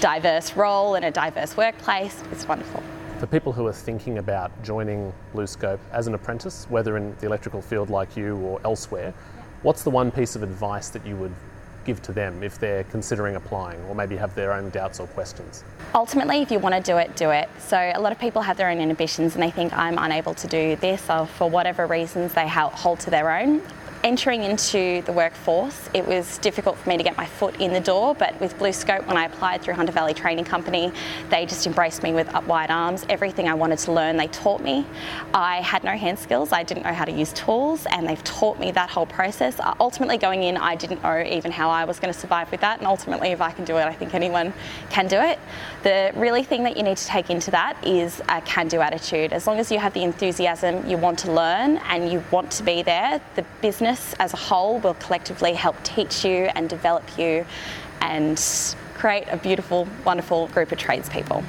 diverse 0.00 0.54
role 0.56 0.94
in 0.94 1.04
a 1.04 1.10
diverse 1.10 1.56
workplace. 1.56 2.22
It's 2.32 2.46
wonderful. 2.46 2.82
For 3.18 3.26
people 3.26 3.52
who 3.52 3.66
are 3.66 3.72
thinking 3.72 4.18
about 4.18 4.50
joining 4.62 5.10
BlueScope 5.34 5.78
as 5.90 6.06
an 6.06 6.12
apprentice, 6.12 6.66
whether 6.68 6.98
in 6.98 7.16
the 7.20 7.26
electrical 7.26 7.62
field 7.62 7.88
like 7.88 8.14
you 8.14 8.36
or 8.36 8.60
elsewhere, 8.62 9.14
what's 9.62 9.84
the 9.84 9.90
one 9.90 10.10
piece 10.10 10.36
of 10.36 10.42
advice 10.42 10.90
that 10.90 11.06
you 11.06 11.16
would 11.16 11.34
give 11.86 12.02
to 12.02 12.12
them 12.12 12.42
if 12.42 12.58
they're 12.58 12.84
considering 12.84 13.36
applying 13.36 13.80
or 13.84 13.94
maybe 13.94 14.16
have 14.16 14.34
their 14.34 14.52
own 14.52 14.68
doubts 14.70 15.00
or 15.00 15.06
questions? 15.08 15.64
Ultimately, 15.94 16.42
if 16.42 16.50
you 16.50 16.58
want 16.58 16.74
to 16.74 16.80
do 16.80 16.98
it, 16.98 17.16
do 17.16 17.30
it. 17.30 17.48
So, 17.58 17.78
a 17.94 18.00
lot 18.00 18.12
of 18.12 18.18
people 18.18 18.42
have 18.42 18.56
their 18.56 18.68
own 18.68 18.80
inhibitions 18.80 19.34
and 19.34 19.42
they 19.42 19.50
think 19.50 19.72
I'm 19.72 19.96
unable 19.96 20.34
to 20.34 20.46
do 20.48 20.76
this, 20.76 21.08
or 21.08 21.26
for 21.26 21.48
whatever 21.48 21.86
reasons 21.86 22.34
they 22.34 22.48
hold 22.48 23.00
to 23.00 23.10
their 23.10 23.30
own 23.30 23.62
entering 24.06 24.44
into 24.44 25.02
the 25.02 25.12
workforce, 25.12 25.90
it 25.92 26.06
was 26.06 26.38
difficult 26.38 26.78
for 26.78 26.88
me 26.88 26.96
to 26.96 27.02
get 27.02 27.16
my 27.16 27.26
foot 27.26 27.60
in 27.60 27.72
the 27.72 27.80
door, 27.80 28.14
but 28.14 28.40
with 28.40 28.56
BlueScope, 28.56 29.04
when 29.08 29.16
I 29.16 29.24
applied 29.24 29.62
through 29.62 29.74
Hunter 29.74 29.90
Valley 29.90 30.14
Training 30.14 30.44
Company, 30.44 30.92
they 31.28 31.44
just 31.44 31.66
embraced 31.66 32.04
me 32.04 32.12
with 32.12 32.32
up 32.32 32.46
wide 32.46 32.70
arms. 32.70 33.04
Everything 33.08 33.48
I 33.48 33.54
wanted 33.54 33.80
to 33.80 33.90
learn, 33.90 34.16
they 34.16 34.28
taught 34.28 34.62
me. 34.62 34.86
I 35.34 35.56
had 35.56 35.82
no 35.82 35.96
hand 35.96 36.20
skills, 36.20 36.52
I 36.52 36.62
didn't 36.62 36.84
know 36.84 36.92
how 36.92 37.04
to 37.04 37.10
use 37.10 37.32
tools, 37.32 37.84
and 37.90 38.08
they've 38.08 38.22
taught 38.22 38.60
me 38.60 38.70
that 38.70 38.90
whole 38.90 39.06
process. 39.06 39.58
Uh, 39.58 39.74
ultimately, 39.80 40.18
going 40.18 40.44
in, 40.44 40.56
I 40.56 40.76
didn't 40.76 41.02
know 41.02 41.24
even 41.28 41.50
how 41.50 41.68
I 41.68 41.84
was 41.84 41.98
going 41.98 42.14
to 42.14 42.18
survive 42.18 42.48
with 42.52 42.60
that, 42.60 42.78
and 42.78 42.86
ultimately, 42.86 43.32
if 43.32 43.40
I 43.40 43.50
can 43.50 43.64
do 43.64 43.76
it, 43.76 43.86
I 43.86 43.92
think 43.92 44.14
anyone 44.14 44.52
can 44.88 45.08
do 45.08 45.18
it. 45.18 45.40
The 45.82 46.12
really 46.14 46.44
thing 46.44 46.62
that 46.62 46.76
you 46.76 46.84
need 46.84 46.98
to 46.98 47.06
take 47.06 47.28
into 47.28 47.50
that 47.50 47.76
is 47.84 48.22
a 48.28 48.40
can 48.42 48.68
do 48.68 48.80
attitude. 48.80 49.32
As 49.32 49.48
long 49.48 49.58
as 49.58 49.72
you 49.72 49.80
have 49.80 49.94
the 49.94 50.04
enthusiasm, 50.04 50.88
you 50.88 50.96
want 50.96 51.18
to 51.20 51.32
learn, 51.32 51.78
and 51.88 52.08
you 52.12 52.22
want 52.30 52.52
to 52.52 52.62
be 52.62 52.82
there, 52.82 53.20
the 53.34 53.44
business 53.60 53.95
business 53.96 54.14
as 54.18 54.32
a 54.32 54.36
whole 54.36 54.78
will 54.80 54.94
collectively 54.94 55.54
help 55.54 55.76
teach 55.82 56.24
you 56.24 56.48
and 56.54 56.68
develop 56.68 57.04
you 57.18 57.46
and 58.00 58.38
create 58.94 59.26
a 59.30 59.36
beautiful, 59.36 59.88
wonderful 60.04 60.48
group 60.48 60.72
of 60.72 60.78
tradespeople. 60.78 61.42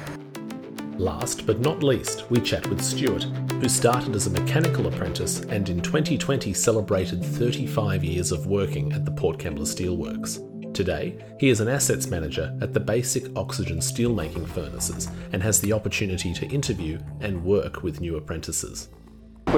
Last 0.96 1.46
but 1.46 1.60
not 1.60 1.82
least, 1.82 2.28
we 2.30 2.40
chat 2.40 2.66
with 2.68 2.82
Stuart, 2.82 3.24
who 3.60 3.68
started 3.68 4.16
as 4.16 4.26
a 4.26 4.30
mechanical 4.30 4.86
apprentice 4.86 5.40
and 5.40 5.68
in 5.68 5.80
2020 5.80 6.52
celebrated 6.52 7.24
35 7.24 8.02
years 8.02 8.32
of 8.32 8.46
working 8.46 8.92
at 8.92 9.04
the 9.04 9.12
Port 9.12 9.38
Kembla 9.38 9.66
Steelworks. 9.66 10.44
Today, 10.74 11.18
he 11.38 11.50
is 11.50 11.60
an 11.60 11.68
assets 11.68 12.08
manager 12.08 12.56
at 12.60 12.72
the 12.72 12.80
basic 12.80 13.24
oxygen 13.36 13.78
steelmaking 13.78 14.46
furnaces 14.48 15.08
and 15.32 15.42
has 15.42 15.60
the 15.60 15.72
opportunity 15.72 16.32
to 16.34 16.46
interview 16.46 16.98
and 17.20 17.44
work 17.44 17.82
with 17.82 18.00
new 18.00 18.16
apprentices. 18.16 18.88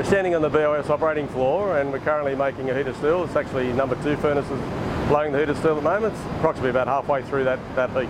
We're 0.01 0.07
standing 0.07 0.35
on 0.35 0.41
the 0.41 0.49
BOS 0.49 0.89
operating 0.89 1.29
floor 1.29 1.79
and 1.79 1.93
we're 1.93 1.99
currently 1.99 2.35
making 2.35 2.71
a 2.71 2.75
heater 2.75 2.95
steel. 2.95 3.23
It's 3.25 3.37
actually 3.37 3.71
number 3.75 4.03
two 4.03 4.17
furnaces 4.17 4.59
blowing 5.09 5.31
the 5.31 5.41
heater 5.41 5.55
steel 5.55 5.73
at 5.73 5.75
the 5.75 5.83
moment. 5.83 6.15
It's 6.15 6.25
approximately 6.39 6.71
about 6.71 6.87
halfway 6.87 7.23
through 7.23 7.45
that, 7.45 7.59
that 7.77 7.91
heat. 7.91 8.09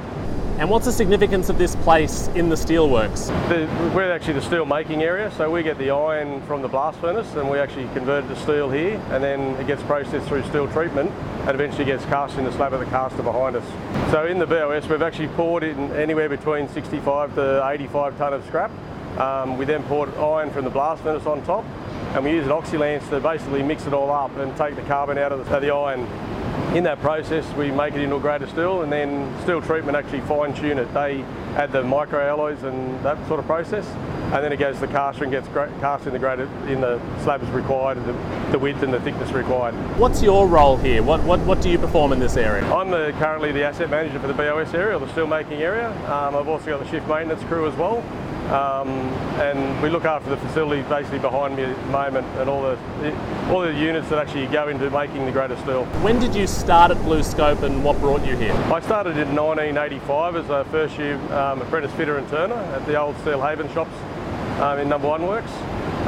And 0.60 0.70
what's 0.70 0.84
the 0.84 0.92
significance 0.92 1.48
of 1.48 1.58
this 1.58 1.74
place 1.74 2.28
in 2.36 2.48
the 2.48 2.54
steelworks? 2.54 3.26
The, 3.48 3.66
we're 3.92 4.12
actually 4.12 4.34
the 4.34 4.42
steel 4.42 4.64
making 4.66 5.02
area, 5.02 5.32
so 5.32 5.50
we 5.50 5.64
get 5.64 5.78
the 5.78 5.90
iron 5.90 6.40
from 6.42 6.62
the 6.62 6.68
blast 6.68 7.00
furnace 7.00 7.34
and 7.34 7.50
we 7.50 7.58
actually 7.58 7.88
convert 7.88 8.24
it 8.24 8.28
to 8.28 8.36
steel 8.36 8.70
here 8.70 8.94
and 9.10 9.20
then 9.20 9.56
it 9.56 9.66
gets 9.66 9.82
processed 9.82 10.28
through 10.28 10.44
steel 10.44 10.68
treatment 10.68 11.10
and 11.10 11.50
eventually 11.50 11.84
gets 11.84 12.04
cast 12.04 12.38
in 12.38 12.44
the 12.44 12.52
slab 12.52 12.72
of 12.72 12.78
the 12.78 12.86
caster 12.86 13.24
behind 13.24 13.56
us. 13.56 14.12
So 14.12 14.26
in 14.26 14.38
the 14.38 14.46
BOS 14.46 14.88
we've 14.88 15.02
actually 15.02 15.26
poured 15.28 15.64
in 15.64 15.90
anywhere 15.94 16.28
between 16.28 16.68
65 16.68 17.34
to 17.34 17.68
85 17.68 18.16
tonne 18.16 18.34
of 18.34 18.46
scrap 18.46 18.70
um, 19.18 19.56
we 19.56 19.64
then 19.64 19.82
poured 19.84 20.14
iron 20.16 20.50
from 20.50 20.64
the 20.64 20.70
blast 20.70 21.02
furnace 21.02 21.26
on 21.26 21.42
top 21.44 21.64
and 22.14 22.24
we 22.24 22.32
used 22.32 22.46
an 22.46 22.52
oxylance 22.52 23.08
to 23.10 23.20
basically 23.20 23.62
mix 23.62 23.86
it 23.86 23.92
all 23.92 24.10
up 24.10 24.36
and 24.36 24.56
take 24.56 24.76
the 24.76 24.82
carbon 24.82 25.18
out 25.18 25.32
of 25.32 25.44
the, 25.44 25.54
of 25.54 25.62
the 25.62 25.70
iron. 25.70 26.06
In 26.76 26.84
that 26.84 27.00
process, 27.00 27.44
we 27.54 27.70
make 27.70 27.94
it 27.94 28.00
into 28.00 28.16
a 28.16 28.20
grade 28.20 28.42
of 28.42 28.50
steel 28.50 28.82
and 28.82 28.92
then 28.92 29.40
steel 29.42 29.60
treatment 29.60 29.96
actually 29.96 30.20
fine 30.22 30.54
tune 30.54 30.78
it. 30.78 30.92
They 30.94 31.22
add 31.56 31.72
the 31.72 31.82
micro 31.82 32.28
alloys 32.28 32.62
and 32.62 33.02
that 33.04 33.26
sort 33.26 33.40
of 33.40 33.46
process 33.46 33.86
and 34.32 34.44
then 34.44 34.52
it 34.52 34.58
goes 34.58 34.76
to 34.76 34.82
the 34.82 34.92
caster 34.92 35.24
and 35.24 35.32
gets 35.32 35.48
cast 35.48 36.06
in 36.06 36.12
the 36.12 36.18
grade 36.18 36.38
in 36.38 36.80
the 36.80 37.00
slabs 37.22 37.48
required, 37.50 37.98
the, 38.04 38.12
the 38.52 38.58
width 38.58 38.82
and 38.84 38.94
the 38.94 39.00
thickness 39.00 39.32
required. 39.32 39.74
What's 39.98 40.22
your 40.22 40.46
role 40.46 40.76
here? 40.76 41.02
What, 41.02 41.24
what, 41.24 41.40
what 41.40 41.60
do 41.60 41.68
you 41.68 41.78
perform 41.78 42.12
in 42.12 42.20
this 42.20 42.36
area? 42.36 42.64
I'm 42.72 42.90
the, 42.90 43.12
currently 43.18 43.50
the 43.50 43.64
asset 43.64 43.90
manager 43.90 44.20
for 44.20 44.28
the 44.28 44.34
BOS 44.34 44.72
area, 44.72 44.96
or 44.96 45.00
the 45.00 45.10
steel 45.10 45.26
making 45.26 45.62
area. 45.62 45.90
Um, 46.08 46.36
I've 46.36 46.46
also 46.46 46.66
got 46.66 46.78
the 46.78 46.88
shift 46.88 47.08
maintenance 47.08 47.42
crew 47.44 47.66
as 47.66 47.74
well. 47.74 48.04
Um, 48.50 48.88
and 49.38 49.80
we 49.80 49.90
look 49.90 50.04
after 50.04 50.28
the 50.28 50.36
facility 50.36 50.82
basically 50.82 51.20
behind 51.20 51.54
me 51.54 51.62
at 51.62 51.76
the 51.76 51.92
moment 51.92 52.26
and 52.38 52.50
all 52.50 52.62
the 52.62 52.76
all 53.48 53.60
the 53.60 53.72
units 53.72 54.08
that 54.08 54.18
actually 54.18 54.48
go 54.48 54.66
into 54.66 54.90
making 54.90 55.24
the 55.24 55.30
greater 55.30 55.56
steel. 55.58 55.84
When 56.02 56.18
did 56.18 56.34
you 56.34 56.48
start 56.48 56.90
at 56.90 56.96
BlueScope 56.98 57.62
and 57.62 57.84
what 57.84 58.00
brought 58.00 58.26
you 58.26 58.36
here? 58.36 58.52
I 58.52 58.80
started 58.80 59.16
in 59.18 59.36
1985 59.36 60.34
as 60.34 60.50
a 60.50 60.64
first 60.64 60.98
year 60.98 61.14
um, 61.32 61.62
apprentice 61.62 61.92
fitter 61.92 62.18
and 62.18 62.28
turner 62.28 62.56
at 62.56 62.84
the 62.86 63.00
old 63.00 63.16
Steel 63.18 63.40
Haven 63.40 63.72
shops 63.72 63.94
um, 64.60 64.80
in 64.80 64.88
Number 64.88 65.06
One 65.06 65.28
Works. 65.28 65.52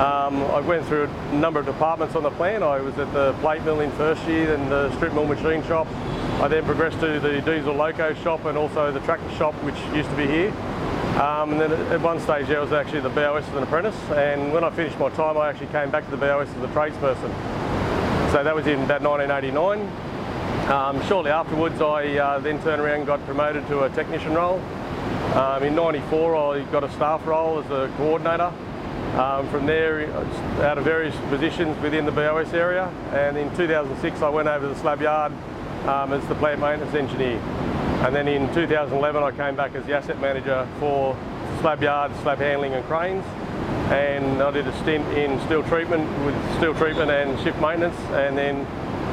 Um, 0.01 0.43
I 0.51 0.59
went 0.59 0.85
through 0.87 1.05
a 1.05 1.35
number 1.35 1.61
of 1.61 1.67
departments 1.67 2.17
on 2.17 2.25
the 2.25 2.31
plant. 2.31 2.65
I 2.65 2.81
was 2.81 2.99
at 2.99 3.13
the 3.13 3.35
plate 3.35 3.63
mill 3.63 3.81
in 3.81 3.93
first 3.93 4.27
year, 4.27 4.47
then 4.47 4.69
the 4.69 4.93
strip 4.97 5.13
mill 5.13 5.27
machine 5.27 5.63
shop. 5.65 5.87
I 6.41 6.49
then 6.49 6.65
progressed 6.65 6.99
to 7.01 7.21
the 7.21 7.41
diesel 7.43 7.75
loco 7.75 8.15
shop 8.15 8.47
and 8.47 8.59
also 8.59 8.91
the 8.91 9.01
tractor 9.01 9.31
shop, 9.37 9.55
which 9.63 9.77
used 9.95 10.11
to 10.11 10.17
be 10.17 10.27
here. 10.27 10.53
Um, 11.21 11.53
and 11.53 11.61
then 11.61 11.73
at 11.73 12.01
one 12.01 12.19
stage 12.21 12.49
I 12.49 12.59
was 12.59 12.73
actually 12.73 13.01
the 13.01 13.11
BOS 13.11 13.47
as 13.47 13.55
an 13.55 13.63
apprentice 13.63 13.97
and 14.13 14.51
when 14.51 14.65
I 14.65 14.71
finished 14.71 14.99
my 14.99 15.11
time 15.11 15.37
I 15.37 15.51
actually 15.51 15.67
came 15.67 15.91
back 15.91 16.07
to 16.07 16.11
the 16.11 16.17
BOS 16.17 16.49
as 16.49 16.63
a 16.63 16.69
tradesperson. 16.69 17.31
So 18.33 18.43
that 18.43 18.55
was 18.55 18.67
in 18.67 18.81
about 18.81 19.03
1989. 19.03 19.81
Um, 20.71 21.07
shortly 21.07 21.31
afterwards 21.31 21.81
I 21.83 22.17
uh, 22.17 22.39
then 22.39 22.63
turned 22.63 22.81
around 22.81 22.99
and 23.01 23.07
got 23.07 23.23
promoted 23.27 23.67
to 23.69 23.83
a 23.85 23.91
technician 23.91 24.33
role. 24.33 24.59
Um, 25.35 25.63
in 25.63 25.75
94 25.75 26.35
I 26.35 26.63
got 26.73 26.83
a 26.83 26.91
staff 26.93 27.27
role 27.27 27.59
as 27.59 27.71
a 27.71 27.93
coordinator. 27.99 28.53
Um, 29.15 29.47
from 29.51 29.67
there, 29.67 30.11
out 30.63 30.79
of 30.79 30.85
various 30.85 31.15
positions 31.29 31.79
within 31.83 32.07
the 32.07 32.13
BOS 32.13 32.55
area, 32.55 32.87
and 33.13 33.37
in 33.37 33.55
2006 33.55 34.23
I 34.23 34.29
went 34.31 34.49
over 34.49 34.67
to 34.67 34.73
the 34.73 34.81
slab 34.81 35.03
yard 35.03 35.33
um, 35.87 36.15
as 36.15 36.27
the 36.29 36.35
plant 36.37 36.61
maintenance 36.61 36.95
engineer. 36.95 37.39
And 38.03 38.17
then 38.17 38.27
in 38.27 38.53
2011 38.53 39.23
I 39.23 39.31
came 39.31 39.55
back 39.55 39.77
as 39.77 39.87
the 39.87 39.95
asset 39.95 40.21
manager 40.21 40.67
for 40.81 41.17
slab 41.61 41.81
yard, 41.81 42.11
slab 42.23 42.39
handling 42.39 42.73
and 42.75 42.85
cranes. 42.87 43.25
And 43.93 44.43
I 44.43 44.51
did 44.51 44.67
a 44.67 44.77
stint 44.81 45.07
in 45.17 45.39
steel 45.47 45.63
treatment 45.63 46.11
with 46.27 46.35
steel 46.57 46.75
treatment 46.75 47.13
and 47.13 47.39
shift 47.45 47.61
maintenance. 47.61 47.97
And 48.11 48.37
then 48.37 48.67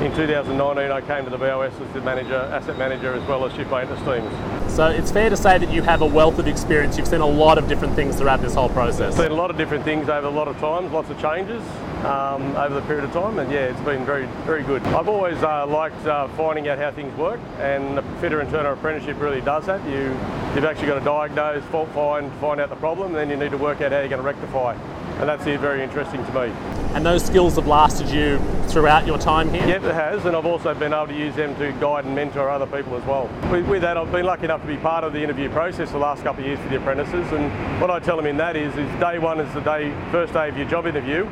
in 0.03 0.15
2019 0.15 0.91
I 0.91 1.01
came 1.01 1.23
to 1.23 1.29
the 1.29 1.37
BOS 1.37 1.71
as 1.79 1.93
the 1.93 2.01
manager, 2.01 2.33
asset 2.33 2.79
manager 2.79 3.13
as 3.13 3.21
well 3.27 3.45
as 3.45 3.53
shift 3.53 3.69
maintenance 3.69 4.01
teams. 4.01 4.73
So 4.73 4.87
it's 4.87 5.11
fair 5.11 5.29
to 5.29 5.37
say 5.37 5.59
that 5.59 5.71
you 5.71 5.83
have 5.83 6.01
a 6.01 6.07
wealth 6.07 6.39
of 6.39 6.47
experience. 6.47 6.97
You've 6.97 7.07
seen 7.07 7.21
a 7.21 7.27
lot 7.27 7.59
of 7.59 7.67
different 7.67 7.93
things 7.93 8.15
throughout 8.15 8.41
this 8.41 8.55
whole 8.55 8.69
process. 8.69 9.15
Seen 9.17 9.29
a 9.29 9.35
lot 9.35 9.51
of 9.51 9.57
different 9.57 9.83
things 9.83 10.09
over 10.09 10.25
a 10.25 10.31
lot 10.31 10.47
of 10.47 10.57
times, 10.57 10.91
lots 10.91 11.11
of 11.11 11.21
changes 11.21 11.61
um, 12.05 12.55
over 12.55 12.75
the 12.75 12.81
period 12.81 13.03
of 13.03 13.11
time, 13.11 13.39
and 13.39 13.51
yeah, 13.51 13.65
it's 13.65 13.81
been 13.81 14.05
very, 14.05 14.25
very 14.45 14.63
good. 14.63 14.81
I've 14.87 15.09
always 15.09 15.41
uh, 15.43 15.65
liked 15.67 16.05
uh, 16.05 16.27
finding 16.29 16.67
out 16.67 16.77
how 16.77 16.91
things 16.91 17.15
work, 17.17 17.39
and 17.59 17.97
the 17.97 18.01
fitter 18.21 18.39
and 18.39 18.49
turner 18.49 18.71
apprenticeship 18.71 19.19
really 19.19 19.41
does 19.41 19.65
that. 19.65 19.83
You, 19.85 20.17
you've 20.55 20.65
actually 20.65 20.87
got 20.87 20.99
to 20.99 21.05
diagnose, 21.05 21.63
fault 21.65 21.89
find, 21.89 22.31
find 22.39 22.61
out 22.61 22.69
the 22.69 22.75
problem, 22.75 23.07
and 23.07 23.15
then 23.15 23.29
you 23.29 23.37
need 23.37 23.51
to 23.51 23.57
work 23.57 23.81
out 23.81 23.91
how 23.91 23.99
you're 23.99 24.09
going 24.09 24.21
to 24.21 24.27
rectify 24.27 24.75
and 25.19 25.27
that's 25.27 25.43
very 25.43 25.83
interesting 25.83 26.25
to 26.25 26.31
me. 26.31 26.53
And 26.95 27.05
those 27.05 27.25
skills 27.25 27.57
have 27.57 27.67
lasted 27.67 28.09
you 28.09 28.39
throughout 28.69 29.05
your 29.05 29.17
time 29.17 29.49
here? 29.53 29.67
Yep, 29.67 29.83
it 29.83 29.93
has, 29.93 30.25
and 30.25 30.35
I've 30.35 30.45
also 30.45 30.73
been 30.73 30.93
able 30.93 31.07
to 31.07 31.13
use 31.13 31.35
them 31.35 31.55
to 31.57 31.73
guide 31.73 32.05
and 32.05 32.15
mentor 32.15 32.49
other 32.49 32.65
people 32.65 32.95
as 32.95 33.03
well. 33.03 33.29
With, 33.51 33.67
with 33.67 33.81
that, 33.81 33.97
I've 33.97 34.11
been 34.13 34.25
lucky 34.25 34.45
enough 34.45 34.61
to 34.61 34.67
be 34.67 34.77
part 34.77 35.03
of 35.03 35.11
the 35.11 35.21
interview 35.21 35.49
process 35.49 35.91
the 35.91 35.97
last 35.97 36.23
couple 36.23 36.43
of 36.43 36.47
years 36.47 36.59
for 36.59 36.69
the 36.69 36.77
apprentices, 36.77 37.31
and 37.33 37.81
what 37.81 37.91
I 37.91 37.99
tell 37.99 38.15
them 38.15 38.27
in 38.27 38.37
that 38.37 38.55
is, 38.55 38.73
is 38.77 38.89
day 38.99 39.19
one 39.19 39.41
is 39.41 39.53
the 39.53 39.59
day, 39.59 39.93
first 40.09 40.31
day 40.31 40.47
of 40.47 40.57
your 40.57 40.69
job 40.69 40.87
interview, 40.87 41.29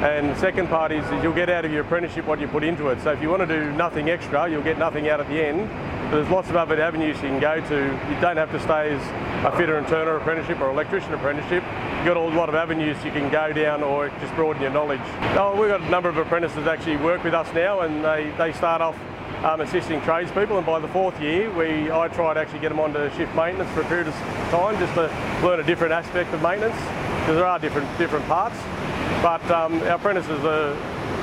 and 0.00 0.30
the 0.30 0.36
second 0.36 0.68
part 0.68 0.92
is, 0.92 1.04
you'll 1.22 1.34
get 1.34 1.50
out 1.50 1.66
of 1.66 1.72
your 1.72 1.82
apprenticeship 1.82 2.24
what 2.24 2.40
you 2.40 2.48
put 2.48 2.64
into 2.64 2.88
it. 2.88 3.02
So 3.02 3.12
if 3.12 3.20
you 3.20 3.28
want 3.28 3.46
to 3.46 3.46
do 3.46 3.70
nothing 3.72 4.08
extra, 4.08 4.48
you'll 4.48 4.62
get 4.62 4.78
nothing 4.78 5.10
out 5.10 5.20
at 5.20 5.28
the 5.28 5.38
end. 5.38 5.68
But 6.10 6.16
there's 6.16 6.30
lots 6.30 6.48
of 6.48 6.56
other 6.56 6.80
avenues 6.80 7.16
you 7.16 7.28
can 7.28 7.38
go 7.38 7.60
to. 7.60 7.76
You 7.76 8.20
don't 8.20 8.38
have 8.38 8.50
to 8.52 8.60
stay 8.60 8.94
as 8.94 9.44
a 9.44 9.54
fitter 9.58 9.76
and 9.76 9.86
turner 9.88 10.16
apprenticeship 10.16 10.58
or 10.58 10.70
electrician 10.70 11.12
apprenticeship. 11.12 11.62
You've 11.98 12.06
got 12.06 12.16
a 12.16 12.20
lot 12.20 12.48
of 12.48 12.54
avenues 12.54 12.96
you 13.04 13.10
can 13.10 13.30
go 13.30 13.52
down 13.52 13.82
or 13.82 14.08
just 14.08 14.34
broaden 14.36 14.62
your 14.62 14.70
knowledge. 14.70 15.02
Oh, 15.36 15.54
we've 15.60 15.68
got 15.68 15.82
a 15.82 15.90
number 15.90 16.08
of 16.08 16.16
apprentices 16.16 16.66
actually 16.66 16.96
work 16.96 17.22
with 17.22 17.34
us 17.34 17.52
now 17.54 17.80
and 17.80 18.02
they, 18.02 18.32
they 18.38 18.54
start 18.54 18.80
off 18.80 18.96
um, 19.44 19.60
assisting 19.60 20.00
tradespeople 20.00 20.56
and 20.56 20.66
by 20.66 20.78
the 20.80 20.88
fourth 20.88 21.18
year 21.20 21.50
we 21.52 21.90
I 21.90 22.08
try 22.08 22.34
to 22.34 22.40
actually 22.40 22.58
get 22.58 22.68
them 22.68 22.80
onto 22.80 23.08
shift 23.16 23.34
maintenance 23.34 23.70
for 23.70 23.80
a 23.80 23.84
period 23.84 24.08
of 24.08 24.14
time 24.50 24.78
just 24.78 24.92
to 24.94 25.02
learn 25.42 25.60
a 25.60 25.62
different 25.62 25.92
aspect 25.92 26.34
of 26.34 26.42
maintenance 26.42 26.76
because 27.20 27.36
there 27.36 27.46
are 27.46 27.58
different 27.58 27.86
different 27.96 28.26
parts 28.26 28.56
but 29.22 29.50
um, 29.50 29.80
our 29.82 29.96
apprentices 29.96 30.44
are 30.44 30.74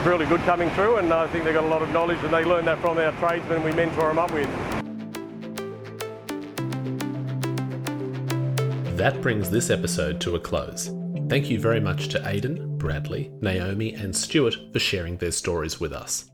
really 0.08 0.26
good 0.28 0.42
coming 0.42 0.70
through 0.72 0.98
and 0.98 1.12
I 1.12 1.28
think 1.28 1.44
they've 1.44 1.54
got 1.54 1.64
a 1.64 1.68
lot 1.68 1.82
of 1.82 1.90
knowledge 1.90 2.20
and 2.24 2.32
they 2.32 2.46
learn 2.46 2.66
that 2.66 2.80
from 2.80 2.98
our 2.98 3.12
tradesmen 3.14 3.64
we 3.64 3.72
mentor 3.72 4.08
them 4.08 4.20
up 4.20 4.32
with. 4.32 4.48
That 8.98 9.22
brings 9.22 9.50
this 9.50 9.70
episode 9.70 10.22
to 10.22 10.36
a 10.36 10.40
close. 10.40 10.92
Thank 11.28 11.50
you 11.50 11.60
very 11.60 11.80
much 11.80 12.08
to 12.10 12.28
Aidan, 12.28 12.78
Bradley, 12.78 13.32
Naomi, 13.42 13.94
and 13.94 14.16
Stuart 14.16 14.56
for 14.72 14.80
sharing 14.80 15.18
their 15.18 15.32
stories 15.32 15.80
with 15.80 15.92
us. 15.92 16.30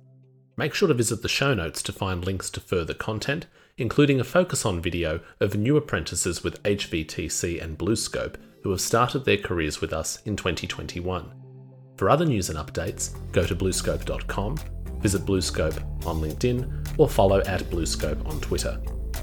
Make 0.56 0.74
sure 0.74 0.88
to 0.88 0.94
visit 0.94 1.22
the 1.24 1.30
show 1.30 1.54
notes 1.54 1.82
to 1.84 1.92
find 1.92 2.24
links 2.24 2.50
to 2.52 2.60
further 2.60 2.94
content, 2.94 3.48
including 3.78 4.20
a 4.20 4.24
focus 4.24 4.66
on 4.66 4.82
video 4.82 5.20
of 5.40 5.56
new 5.56 5.78
apprentices 5.78 6.44
with 6.44 6.62
HVTC 6.64 7.62
and 7.62 7.78
BlueScope 7.78 8.36
who 8.64 8.70
have 8.70 8.82
started 8.82 9.26
their 9.26 9.38
careers 9.38 9.82
with 9.82 9.92
us 9.92 10.22
in 10.26 10.36
2021. 10.36 11.43
For 12.04 12.10
other 12.10 12.26
news 12.26 12.50
and 12.50 12.60
updates, 12.60 13.16
go 13.32 13.46
to 13.46 13.56
bluescope.com, 13.56 14.58
visit 15.00 15.26
BlueScope 15.26 16.06
on 16.06 16.20
LinkedIn, 16.20 17.00
or 17.00 17.08
follow 17.08 17.40
at 17.46 17.62
BlueScope 17.70 18.28
on 18.28 18.42
Twitter. 18.42 18.78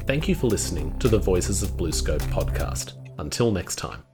Thank 0.07 0.29
you 0.29 0.35
for 0.35 0.47
listening 0.47 0.99
to 0.99 1.11
the 1.11 1.19
Voices 1.19 1.63
of 1.63 1.73
BlueScope 1.73 2.23
podcast. 2.33 2.95
Until 3.19 3.53
next 3.53 3.77
time. 3.77 4.10